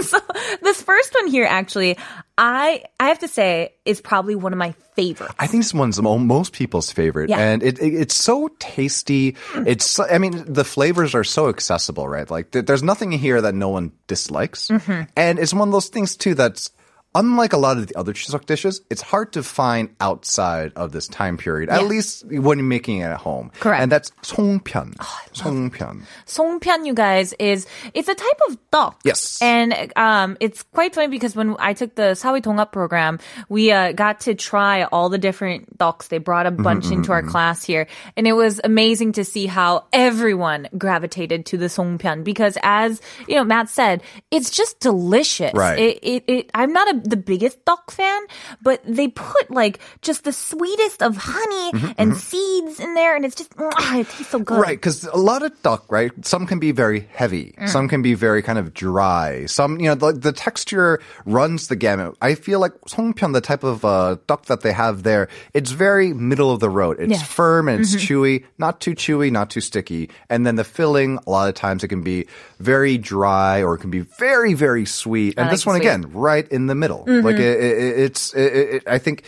so 0.05 0.17
this 0.61 0.81
first 0.81 1.13
one 1.13 1.27
here, 1.27 1.45
actually, 1.45 1.97
I 2.41 2.83
I 2.99 3.09
have 3.09 3.19
to 3.19 3.27
say 3.27 3.73
is 3.83 3.99
probably 3.99 4.33
one 4.33 4.53
of 4.53 4.57
my 4.57 4.71
favorites. 4.95 5.35
I 5.37 5.45
think 5.47 5.63
this 5.63 5.73
one's 5.73 6.01
mo- 6.01 6.17
most 6.17 6.53
people's 6.53 6.89
favorite, 6.89 7.29
Yeah. 7.29 7.37
and 7.39 7.61
it, 7.61 7.79
it 7.79 7.93
it's 7.93 8.15
so 8.15 8.47
tasty. 8.59 9.35
It's 9.67 9.85
so, 9.85 10.05
I 10.09 10.19
mean 10.19 10.45
the 10.47 10.63
flavors 10.63 11.13
are 11.13 11.25
so 11.25 11.49
accessible, 11.49 12.07
right? 12.07 12.29
Like 12.31 12.51
th- 12.51 12.65
there's 12.65 12.81
nothing 12.81 13.11
here 13.11 13.41
that 13.41 13.53
no 13.55 13.67
one 13.69 13.91
dislikes, 14.07 14.69
Mm-hmm. 14.69 15.01
and 15.17 15.37
it's 15.37 15.53
one 15.53 15.67
of 15.67 15.73
those 15.73 15.89
things 15.89 16.15
too 16.15 16.33
that's 16.33 16.71
unlike 17.15 17.53
a 17.53 17.57
lot 17.57 17.77
of 17.77 17.87
the 17.87 17.95
other 17.95 18.13
Chuseok 18.13 18.45
dishes, 18.45 18.81
it's 18.89 19.01
hard 19.01 19.33
to 19.33 19.43
find 19.43 19.89
outside 19.99 20.71
of 20.75 20.91
this 20.91 21.07
time 21.07 21.37
period, 21.37 21.69
at 21.69 21.85
least 21.85 22.25
when 22.25 22.59
you're 22.59 22.67
making 22.67 22.99
it 22.99 23.05
at 23.05 23.17
home. 23.17 23.51
Correct. 23.59 23.81
And 23.81 23.91
that's 23.91 24.11
songpyeon. 24.21 24.95
Oh, 24.99 25.19
songpyeon. 25.33 26.03
Songpyeon, 26.25 26.85
you 26.85 26.93
guys, 26.93 27.33
is 27.39 27.67
it's 27.93 28.07
a 28.07 28.15
type 28.15 28.39
of 28.49 28.57
tteok. 28.71 28.95
Yes. 29.03 29.41
and 29.41 29.91
um, 29.95 30.37
it's 30.39 30.63
quite 30.63 30.93
funny 30.93 31.07
because 31.07 31.35
when 31.35 31.55
I 31.59 31.73
took 31.73 31.95
the 31.95 32.13
Sawi 32.13 32.43
Tonga 32.43 32.65
program, 32.65 33.19
we 33.47 33.71
uh, 33.71 33.91
got 33.93 34.21
to 34.21 34.35
try 34.35 34.83
all 34.83 35.09
the 35.09 35.17
different 35.17 35.77
tteoks. 35.77 36.09
They 36.09 36.19
brought 36.19 36.45
a 36.45 36.51
mm-hmm, 36.51 36.63
bunch 36.63 36.85
mm-hmm, 36.85 36.93
into 36.93 37.11
our 37.11 37.21
mm-hmm. 37.21 37.31
class 37.31 37.63
here, 37.63 37.87
and 38.15 38.27
it 38.27 38.33
was 38.33 38.61
amazing 38.63 39.13
to 39.13 39.25
see 39.25 39.47
how 39.47 39.85
everyone 39.93 40.67
gravitated 40.77 41.47
to 41.47 41.57
the 41.57 41.65
songpyeon 41.65 42.23
because, 42.23 42.57
as 42.61 43.01
you 43.27 43.35
know, 43.35 43.43
Matt 43.43 43.69
said, 43.69 44.03
it's 44.31 44.51
just 44.51 44.79
delicious. 44.79 45.53
Right. 45.53 45.79
It, 45.79 45.99
it, 46.03 46.23
it, 46.27 46.51
I'm 46.53 46.73
not 46.73 46.89
a 46.93 46.98
the 47.03 47.17
biggest 47.17 47.63
tteok 47.65 47.91
fan, 47.91 48.21
but 48.61 48.81
they 48.85 49.07
put 49.07 49.51
like 49.51 49.79
just 50.01 50.23
the 50.23 50.33
sweetest 50.33 51.01
of 51.01 51.17
honey 51.17 51.59
Mm-hmm, 51.69 51.91
and 51.97 52.17
seeds 52.17 52.79
in 52.79 52.95
there, 52.95 53.15
and 53.15 53.25
it's 53.25 53.35
just 53.35 53.53
it 53.57 54.09
tastes 54.09 54.27
so 54.29 54.39
good. 54.39 54.59
Right, 54.59 54.77
because 54.77 55.03
a 55.05 55.17
lot 55.17 55.43
of 55.43 55.53
tteok, 55.61 55.83
right? 55.89 56.11
Some 56.25 56.47
can 56.47 56.59
be 56.59 56.71
very 56.71 57.07
heavy. 57.13 57.53
Mm. 57.59 57.69
Some 57.69 57.87
can 57.87 58.01
be 58.01 58.15
very 58.15 58.41
kind 58.41 58.57
of 58.57 58.73
dry. 58.73 59.45
Some, 59.45 59.79
you 59.79 59.87
know, 59.87 59.95
the, 59.95 60.13
the 60.13 60.31
texture 60.31 60.99
runs 61.25 61.67
the 61.67 61.75
gamut. 61.75 62.15
I 62.21 62.35
feel 62.35 62.59
like 62.59 62.73
송편, 62.89 63.33
the 63.33 63.41
type 63.41 63.63
of 63.63 63.85
uh, 63.85 64.17
tteok 64.27 64.45
that 64.45 64.61
they 64.61 64.71
have 64.71 65.03
there, 65.03 65.29
it's 65.53 65.71
very 65.71 66.13
middle 66.13 66.51
of 66.51 66.59
the 66.59 66.69
road. 66.69 66.97
It's. 66.99 67.13
Mm-hmm. 67.13 67.25
firm 67.29 67.67
and 67.67 67.81
it's 67.81 67.95
chewy, 67.95 68.45
not 68.57 68.81
too 68.81 68.95
chewy, 68.95 69.31
not 69.31 69.49
too 69.49 69.61
sticky. 69.61 70.09
And 70.29 70.45
then 70.45 70.55
the 70.55 70.63
filling, 70.63 71.19
a 71.27 71.29
lot 71.29 71.49
of 71.49 71.55
times 71.55 71.83
it 71.83 71.89
can 71.89 72.01
be 72.01 72.25
very 72.59 72.97
dry 72.97 73.61
or 73.61 73.75
it 73.75 73.79
can 73.79 73.91
be 73.91 73.99
very, 73.99 74.53
very 74.53 74.85
sweet. 74.85 75.37
And 75.37 75.45
like 75.45 75.51
this 75.51 75.65
one 75.65 75.75
sweet. 75.75 75.85
again, 75.87 76.11
right 76.13 76.47
in 76.49 76.65
the 76.67 76.75
middle. 76.75 76.88
Mm-hmm. 76.97 77.25
Like 77.25 77.35
it, 77.35 77.59
it, 77.59 77.99
it's, 77.99 78.33
it, 78.33 78.53
it, 78.53 78.83
I 78.87 78.97
think 78.97 79.23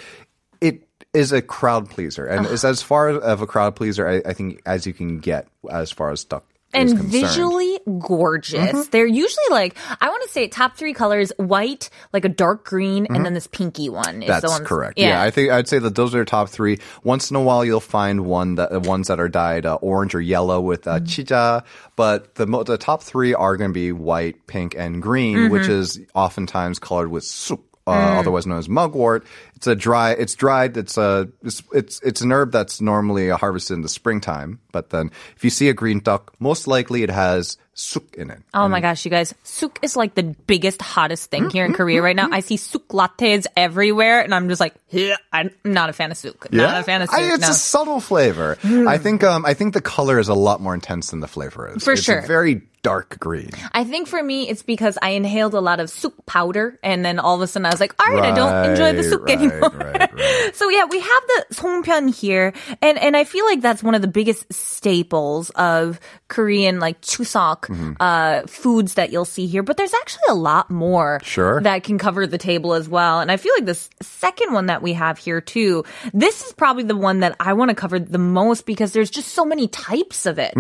it 0.60 0.88
is 1.14 1.32
a 1.32 1.42
crowd 1.42 1.90
pleaser, 1.90 2.26
and 2.26 2.46
it's 2.46 2.64
as 2.64 2.82
far 2.82 3.10
of 3.10 3.42
a 3.42 3.48
crowd 3.48 3.76
pleaser 3.76 4.08
I, 4.08 4.30
I 4.30 4.34
think 4.34 4.62
as 4.66 4.86
you 4.86 4.94
can 4.94 5.20
get 5.20 5.48
as 5.70 5.92
far 5.92 6.12
as 6.12 6.26
is 6.26 6.44
and. 6.74 6.90
Mm-hmm. 6.90 7.08
visually 7.08 7.80
gorgeous. 8.00 8.88
They're 8.88 9.06
usually 9.06 9.46
like 9.50 9.76
I 10.00 10.10
want 10.10 10.24
to 10.24 10.30
say 10.30 10.48
top 10.48 10.76
three 10.78 10.94
colors: 10.94 11.32
white, 11.38 11.90
like 12.14 12.26
a 12.26 12.30
dark 12.30 12.66
green, 12.66 13.08
and 13.10 13.26
then 13.26 13.34
this 13.34 13.48
pinky 13.48 13.90
one. 13.90 14.22
Is 14.24 14.28
the 14.28 14.32
Mm-hmm. 14.34 14.42
That's 14.42 14.50
one, 14.52 14.66
correct. 14.66 15.00
Yeah. 15.00 15.22
I 15.22 15.32
think 15.32 15.52
I'd 15.52 15.68
say 15.68 15.80
that 15.80 15.96
those 15.96 16.16
are 16.16 16.24
top 16.26 16.50
three. 16.50 16.80
Once 17.04 17.30
in 17.32 17.36
a 17.38 17.42
while, 17.42 17.64
you'll 17.66 17.80
find 17.80 18.26
one 18.26 18.56
that 18.56 18.72
uh, 18.74 18.80
ones 18.80 19.08
that 19.08 19.20
are 19.20 19.30
dyed 19.30 19.66
uh, 19.66 19.76
orange 19.76 20.16
or 20.16 20.22
yellow 20.22 20.60
with 20.62 20.88
uh, 20.88 21.00
Mm-hmm. 21.00 21.06
chija, 21.06 21.64
but 21.96 22.36
the 22.36 22.46
mo- 22.48 22.64
the 22.64 22.78
top 22.78 23.04
three 23.04 23.34
are 23.34 23.58
going 23.58 23.70
to 23.72 23.74
be 23.74 23.92
white, 23.92 24.48
pink, 24.48 24.76
and 24.78 25.02
green, 25.02 25.50
which 25.50 25.64
Mm-hmm. 25.64 25.72
is 25.72 26.00
oftentimes 26.16 26.80
colored 26.80 27.10
with 27.10 27.24
suk. 27.24 27.60
Mm. 27.88 27.94
Uh, 27.94 28.20
Otherwise 28.20 28.46
known 28.46 28.60
as 28.60 28.70
mugwort. 28.70 29.26
It's 29.62 29.68
a 29.68 29.76
dry. 29.76 30.14
It's 30.14 30.34
dried. 30.34 30.76
It's 30.76 30.98
a. 30.98 31.30
It's 31.44 31.62
it's 31.72 32.02
it's 32.02 32.22
an 32.22 32.32
herb 32.32 32.52
that's 32.52 32.82
normally 32.82 33.30
harvested 33.30 33.76
in 33.76 33.84
the 33.84 33.90
springtime. 33.90 34.60
But 34.72 34.90
then, 34.90 35.12
if 35.36 35.44
you 35.44 35.52
see 35.52 35.70
a 35.70 35.74
green 35.76 36.02
tteok, 36.02 36.30
most 36.40 36.66
likely 36.66 37.04
it 37.04 37.12
has 37.12 37.60
suk 37.76 38.16
in 38.16 38.32
it. 38.32 38.42
Oh 38.56 38.68
my 38.68 38.82
gosh, 38.82 39.06
you 39.06 39.12
guys. 39.12 39.36
Suk 39.44 39.78
is 39.84 39.96
like 39.96 40.16
the 40.16 40.24
biggest, 40.24 40.82
hottest 40.82 41.30
thing 41.30 41.52
here 41.52 41.64
in 41.64 41.74
mm-hmm, 41.74 41.78
Korea 41.78 42.02
right 42.02 42.16
now. 42.16 42.26
Mm-hmm. 42.26 42.34
I 42.34 42.40
see 42.40 42.58
suk 42.58 42.88
lattes 42.88 43.46
everywhere, 43.56 44.22
and 44.22 44.34
I'm 44.34 44.50
just 44.50 44.60
like, 44.60 44.74
yeah, 44.90 45.18
I'm 45.32 45.52
not 45.64 45.92
a 45.92 45.94
fan 45.94 46.10
of 46.10 46.18
suk. 46.18 46.52
Not 46.52 46.82
a 46.82 46.84
fan 46.84 47.04
of 47.04 47.10
suk. 47.12 47.20
I- 47.20 47.34
it's 47.36 47.42
no. 47.42 47.50
a 47.50 47.54
subtle 47.54 48.00
flavor. 48.00 48.58
Hmm. 48.64 48.88
I 48.88 48.98
think. 48.98 49.24
Um, 49.24 49.46
I 49.46 49.54
think 49.54 49.76
the 49.76 49.82
color 49.82 50.18
is 50.18 50.28
a 50.28 50.34
lot 50.34 50.60
more 50.60 50.74
intense 50.74 51.12
than 51.12 51.20
the 51.20 51.28
flavor 51.28 51.72
is. 51.76 51.84
For 51.84 51.94
it's 51.94 52.02
sure. 52.02 52.24
very 52.26 52.64
dark 52.84 53.20
green. 53.20 53.52
I 53.74 53.84
think 53.84 54.08
for 54.08 54.22
me, 54.22 54.50
it's 54.50 54.64
because 54.64 54.98
I 55.02 55.12
inhaled 55.12 55.54
a 55.54 55.60
lot 55.60 55.80
of 55.80 55.90
suk 55.90 56.14
powder, 56.26 56.80
and 56.84 57.06
then 57.06 57.20
all 57.20 57.36
of 57.36 57.42
a 57.42 57.48
sudden 57.48 57.66
I 57.66 57.70
was 57.70 57.80
like, 57.80 57.94
all 58.02 58.14
right, 58.14 58.32
I 58.32 58.36
don't 58.36 58.72
enjoy 58.72 58.94
the 58.94 59.02
Right, 59.04 59.10
suk 59.10 59.22
right, 59.24 59.38
anymore. 59.38 59.51
Right, 59.60 60.14
right. 60.14 60.56
so 60.56 60.70
yeah, 60.70 60.86
we 60.86 61.00
have 61.00 61.24
the 61.28 61.46
songpyeon 61.56 62.14
here, 62.16 62.54
and 62.82 62.98
and 62.98 63.18
I 63.18 63.24
feel 63.24 63.46
like 63.46 63.62
that's 63.62 63.84
one 63.84 63.96
of 63.96 64.02
the 64.02 64.08
biggest 64.08 64.52
staples 64.54 65.50
of 65.52 66.00
Korean 66.32 66.80
like 66.80 67.00
chuseok 67.02 67.68
Mm-hmm. 67.68 67.94
uh, 68.00 68.48
foods 68.48 68.96
that 68.96 69.12
you'll 69.12 69.26
see 69.26 69.46
here. 69.46 69.62
But 69.64 69.78
there's 69.78 69.94
actually 69.94 70.24
a 70.30 70.34
lot 70.34 70.72
more 70.72 71.20
Sure. 71.24 71.62
that 71.62 71.84
can 71.84 71.98
cover 72.00 72.26
the 72.26 72.38
table 72.40 72.74
as 72.74 72.88
well. 72.90 73.20
And 73.20 73.30
I 73.32 73.38
feel 73.38 73.54
like 73.58 73.66
this 73.66 73.90
second 74.02 74.54
one 74.54 74.66
that 74.68 74.82
we 74.82 74.94
have 74.94 75.18
here 75.20 75.42
too, 75.42 75.84
this 76.14 76.42
is 76.46 76.54
probably 76.54 76.84
the 76.84 76.96
one 76.96 77.20
that 77.20 77.36
I 77.40 77.54
want 77.54 77.70
to 77.70 77.76
cover 77.76 78.00
the 78.00 78.18
most 78.18 78.66
because 78.66 78.94
there's 78.94 79.12
just 79.12 79.30
so 79.30 79.44
many 79.46 79.68
types 79.68 80.26
of 80.26 80.40
it. 80.40 80.54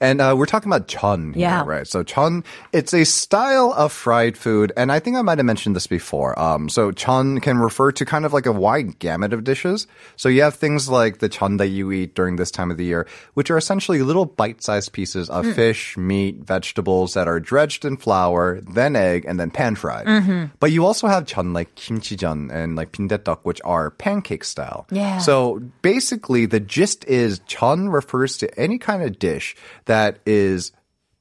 And 0.00 0.20
uh, 0.20 0.34
we're 0.38 0.46
talking 0.46 0.70
about 0.72 0.88
chun 0.88 1.32
here, 1.34 1.42
Yeah. 1.42 1.64
right? 1.66 1.86
So 1.86 2.02
chun, 2.02 2.44
it's 2.72 2.94
a 2.94 3.04
style 3.04 3.72
of 3.76 3.92
fried 3.92 4.36
food, 4.38 4.72
and 4.76 4.90
I 4.92 5.00
think 5.00 5.16
I 5.16 5.22
might 5.22 5.38
have 5.38 5.46
mentioned 5.46 5.76
this 5.76 5.86
before. 5.86 6.38
Um, 6.38 6.68
so 6.68 6.92
chun 6.92 7.40
can 7.40 7.58
refer 7.58 7.92
to 7.92 8.04
kind 8.04 8.24
of 8.24 8.32
like 8.32 8.46
a 8.46 8.52
wide 8.52 8.98
gamut 8.98 9.32
of 9.32 9.44
dishes. 9.44 9.86
So 10.16 10.28
you 10.28 10.42
have 10.42 10.54
things 10.54 10.88
like 10.88 11.18
the 11.18 11.28
chun 11.28 11.56
that 11.58 11.68
you 11.68 11.90
eat 11.92 12.14
during 12.14 12.36
this 12.36 12.50
time 12.50 12.70
of 12.70 12.76
the 12.76 12.84
year, 12.84 13.06
which 13.34 13.50
are 13.50 13.58
essentially 13.58 14.02
little 14.02 14.24
bite-sized 14.24 14.77
pieces 14.86 15.30
of 15.30 15.46
hmm. 15.46 15.52
fish, 15.52 15.96
meat, 15.96 16.44
vegetables 16.44 17.14
that 17.14 17.26
are 17.26 17.40
dredged 17.40 17.86
in 17.86 17.96
flour, 17.96 18.60
then 18.60 18.94
egg, 18.94 19.24
and 19.26 19.40
then 19.40 19.50
pan 19.50 19.76
fried. 19.76 20.06
Mm-hmm. 20.06 20.52
But 20.60 20.72
you 20.72 20.84
also 20.84 21.06
have 21.06 21.24
chun 21.24 21.54
like 21.54 21.74
kimchi-jun 21.74 22.50
and 22.52 22.76
like 22.76 22.92
bindaetteok, 22.92 23.40
which 23.44 23.62
are 23.64 23.90
pancake 23.90 24.44
style. 24.44 24.86
Yeah. 24.90 25.16
So 25.18 25.62
basically, 25.80 26.44
the 26.44 26.60
gist 26.60 27.06
is 27.06 27.40
chun 27.46 27.88
refers 27.88 28.36
to 28.38 28.60
any 28.60 28.76
kind 28.76 29.02
of 29.02 29.18
dish 29.18 29.56
that 29.86 30.18
is 30.26 30.72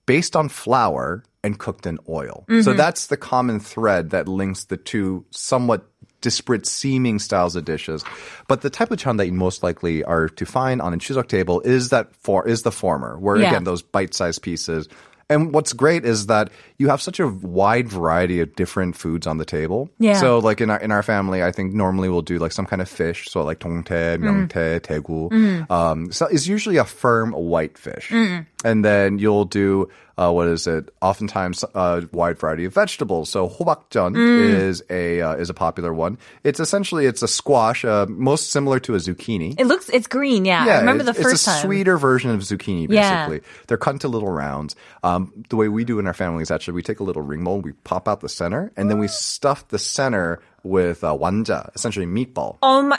based 0.06 0.36
on 0.36 0.50
flour 0.50 1.24
and 1.44 1.58
cooked 1.58 1.86
in 1.86 1.98
oil. 2.10 2.44
So 2.48 2.56
mm-hmm. 2.56 2.78
that's 2.78 3.08
the 3.08 3.16
common 3.16 3.60
thread 3.60 4.10
that 4.10 4.28
links 4.28 4.66
the 4.66 4.76
two 4.76 5.26
somewhat 5.32 5.88
disparate 6.22 6.66
seeming 6.66 7.20
styles 7.20 7.56
of 7.56 7.66
dishes. 7.66 8.04
But 8.48 8.62
the 8.62 8.70
type 8.70 8.92
of 8.92 9.00
chon 9.00 9.18
that 9.18 9.28
you 9.28 9.34
most 9.34 9.64
likely 9.64 10.04
are 10.04 10.30
to 10.30 10.46
find 10.46 10.82
on 10.82 10.94
a 10.94 10.98
Chuseok 10.98 11.28
table 11.28 11.62
is 11.62 11.90
that 11.90 12.16
for 12.16 12.48
is 12.48 12.64
the 12.64 12.72
former, 12.72 13.18
where 13.18 13.38
yeah. 13.38 13.50
again 13.50 13.64
those 13.64 13.82
bite-sized 13.82 14.42
pieces. 14.42 14.88
And 15.30 15.54
what's 15.54 15.74
great 15.74 16.06
is 16.06 16.28
that 16.28 16.50
you 16.78 16.88
have 16.88 17.02
such 17.02 17.20
a 17.20 17.28
wide 17.28 17.90
variety 17.90 18.40
of 18.40 18.56
different 18.56 18.96
foods 18.96 19.28
on 19.28 19.40
the 19.40 19.44
table. 19.44 19.90
Yeah. 20.00 20.22
So 20.22 20.40
like 20.40 20.62
in 20.62 20.70
our 20.70 20.80
in 20.80 20.92
our 20.92 21.04
family, 21.04 21.44
I 21.44 21.52
think 21.52 21.74
normally 21.74 22.08
we'll 22.08 22.22
do 22.22 22.40
like 22.40 22.54
some 22.54 22.66
kind 22.66 22.82
of 22.82 22.88
fish, 22.88 23.28
so 23.28 23.44
like 23.44 23.60
tongte, 23.60 23.88
mm. 23.88 24.20
myeongtae, 24.20 24.80
mm. 24.80 24.82
daegu. 24.82 25.30
Mm. 25.30 25.70
Um, 25.72 26.12
so 26.14 26.28
it's 26.28 26.48
usually 26.48 26.78
a 26.78 26.86
firm 26.86 27.34
white 27.34 27.78
fish, 27.78 28.10
mm. 28.10 28.46
and 28.64 28.86
then 28.86 29.20
you'll 29.20 29.44
do 29.44 29.90
uh, 30.18 30.32
what 30.32 30.48
is 30.48 30.66
it? 30.68 30.94
Oftentimes, 31.02 31.64
a 31.76 32.08
wide 32.12 32.40
variety 32.40 32.66
of 32.66 32.74
vegetables. 32.74 33.30
So 33.30 33.48
hobakjeon 33.48 34.16
mm. 34.16 34.50
is 34.50 34.84
a 34.90 35.22
uh, 35.22 35.36
is 35.36 35.50
a 35.50 35.54
popular 35.54 35.94
one. 35.94 36.18
It's 36.44 36.60
essentially 36.60 37.06
it's 37.06 37.22
a 37.22 37.28
squash, 37.28 37.86
uh, 37.86 38.08
most 38.10 38.50
similar 38.50 38.80
to 38.82 38.96
a 38.96 38.98
zucchini. 38.98 39.56
It 39.60 39.68
looks 39.68 39.90
it's 39.90 40.08
green. 40.08 40.46
Yeah, 40.46 40.66
yeah 40.66 40.76
I 40.78 40.80
remember 40.80 41.04
the 41.04 41.14
first. 41.14 41.34
It's 41.34 41.48
a 41.48 41.52
time. 41.52 41.62
sweeter 41.66 41.98
version 41.98 42.32
of 42.32 42.42
zucchini. 42.42 42.88
Basically, 42.88 43.38
yeah. 43.38 43.64
they're 43.68 43.78
cut 43.78 43.92
into 43.92 44.08
little 44.08 44.32
rounds. 44.32 44.76
Um, 45.04 45.46
the 45.50 45.56
way 45.56 45.68
we 45.70 45.84
do 45.84 46.00
in 46.00 46.08
our 46.08 46.14
family 46.14 46.42
is 46.42 46.52
actually 46.52 46.74
we 46.74 46.84
take 46.84 47.00
a 47.00 47.04
little 47.04 47.22
ring 47.22 47.44
mold, 47.44 47.64
we 47.64 47.74
pop 47.74 48.08
out 48.08 48.22
the 48.22 48.30
center, 48.30 48.72
and 48.76 48.90
then 48.90 48.98
we 48.98 49.08
mm. 49.08 49.12
stuff 49.12 49.68
the 49.68 49.80
center 49.80 50.42
with 50.64 51.04
uh, 51.04 51.16
wanja, 51.16 51.74
essentially 51.76 52.06
meatball. 52.06 52.58
Oh 52.64 52.82
my. 52.82 52.98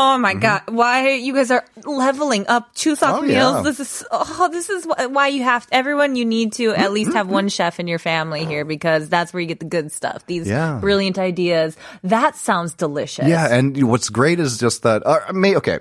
Oh 0.00 0.16
my 0.16 0.34
god! 0.34 0.62
Why 0.68 1.14
you 1.14 1.34
guys 1.34 1.50
are 1.50 1.64
leveling 1.84 2.46
up 2.46 2.72
Chuseok 2.76 2.98
Mm-hmm. 2.98 3.16
Oh, 3.16 3.22
meals? 3.22 3.54
yeah. 3.56 3.62
This 3.62 3.80
is 3.80 4.04
oh, 4.12 4.48
this 4.52 4.70
is 4.70 4.86
why 5.10 5.26
you 5.28 5.42
have 5.42 5.66
everyone. 5.72 6.14
You 6.14 6.24
need 6.24 6.52
to 6.54 6.70
at 6.70 6.92
least 6.92 7.14
have 7.14 7.28
one 7.28 7.48
chef 7.48 7.80
in 7.80 7.88
your 7.88 7.98
family 7.98 8.44
here 8.44 8.64
because 8.64 9.08
that's 9.08 9.32
where 9.32 9.40
you 9.40 9.46
get 9.48 9.58
the 9.58 9.66
good 9.66 9.90
stuff. 9.90 10.24
These 10.26 10.46
Yeah. 10.46 10.78
brilliant 10.80 11.18
ideas. 11.18 11.76
That 12.04 12.36
sounds 12.36 12.74
delicious. 12.74 13.26
Yeah, 13.26 13.52
and 13.52 13.88
what's 13.88 14.08
great 14.08 14.38
is 14.38 14.56
just 14.58 14.82
that. 14.84 15.02
Uh, 15.04 15.32
may, 15.32 15.56
okay, 15.56 15.80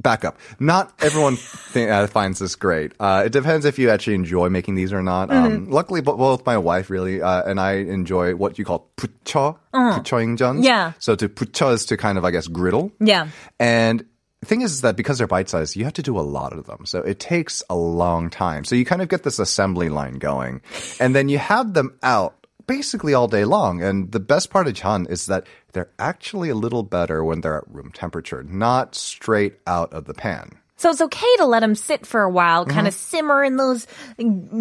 back 0.00 0.24
up. 0.24 0.38
Not 0.58 0.92
everyone 1.00 1.36
think, 1.36 1.90
uh, 1.90 2.06
finds 2.06 2.38
this 2.38 2.54
great. 2.54 2.92
Uh, 3.00 3.24
it 3.26 3.32
depends 3.32 3.64
if 3.64 3.78
you 3.78 3.90
actually 3.90 4.14
enjoy 4.14 4.48
making 4.48 4.74
these 4.74 4.92
or 4.92 5.02
not. 5.02 5.28
Mm-hmm. 5.28 5.46
Um, 5.46 5.70
luckily, 5.70 6.00
bo- 6.00 6.16
both 6.16 6.46
my 6.46 6.58
wife 6.58 6.90
really 6.90 7.20
uh, 7.22 7.42
and 7.48 7.60
I 7.60 7.74
enjoy 7.74 8.34
what 8.34 8.58
you 8.58 8.64
call 8.64 8.90
pucho, 8.96 9.58
puchoingjeons. 9.74 10.60
Uh. 10.60 10.62
Yeah. 10.62 10.92
So 10.98 11.14
to 11.16 11.28
pucho 11.28 11.72
is 11.72 11.86
to 11.86 11.96
kind 11.96 12.18
of 12.18 12.24
I 12.24 12.30
guess 12.30 12.46
griddle. 12.46 12.92
Yeah. 13.00 13.28
And 13.58 14.04
the 14.40 14.46
thing 14.46 14.60
is 14.60 14.82
that 14.82 14.96
because 14.96 15.18
they're 15.18 15.26
bite 15.26 15.48
sized, 15.48 15.74
you 15.74 15.84
have 15.84 15.94
to 15.94 16.02
do 16.02 16.18
a 16.18 16.22
lot 16.22 16.52
of 16.52 16.66
them. 16.66 16.86
So 16.86 17.00
it 17.00 17.18
takes 17.18 17.62
a 17.68 17.74
long 17.74 18.30
time. 18.30 18.64
So 18.64 18.76
you 18.76 18.84
kind 18.84 19.02
of 19.02 19.08
get 19.08 19.24
this 19.24 19.40
assembly 19.40 19.88
line 19.88 20.18
going. 20.18 20.60
And 21.00 21.14
then 21.14 21.28
you 21.28 21.38
have 21.38 21.74
them 21.74 21.98
out 22.04 22.37
basically 22.68 23.14
all 23.14 23.26
day 23.26 23.44
long. 23.44 23.82
And 23.82 24.12
the 24.12 24.20
best 24.20 24.50
part 24.50 24.68
of 24.68 24.74
chun 24.74 25.06
is 25.10 25.26
that 25.26 25.44
they're 25.72 25.90
actually 25.98 26.50
a 26.50 26.54
little 26.54 26.84
better 26.84 27.24
when 27.24 27.40
they're 27.40 27.58
at 27.58 27.68
room 27.68 27.90
temperature, 27.90 28.44
not 28.44 28.94
straight 28.94 29.58
out 29.66 29.92
of 29.92 30.04
the 30.04 30.14
pan. 30.14 30.58
So 30.76 30.90
it's 30.90 31.00
okay 31.00 31.36
to 31.38 31.46
let 31.46 31.58
them 31.60 31.74
sit 31.74 32.06
for 32.06 32.22
a 32.22 32.30
while, 32.30 32.64
kind 32.64 32.86
of 32.86 32.94
simmer 32.94 33.42
in 33.42 33.56
those 33.56 33.88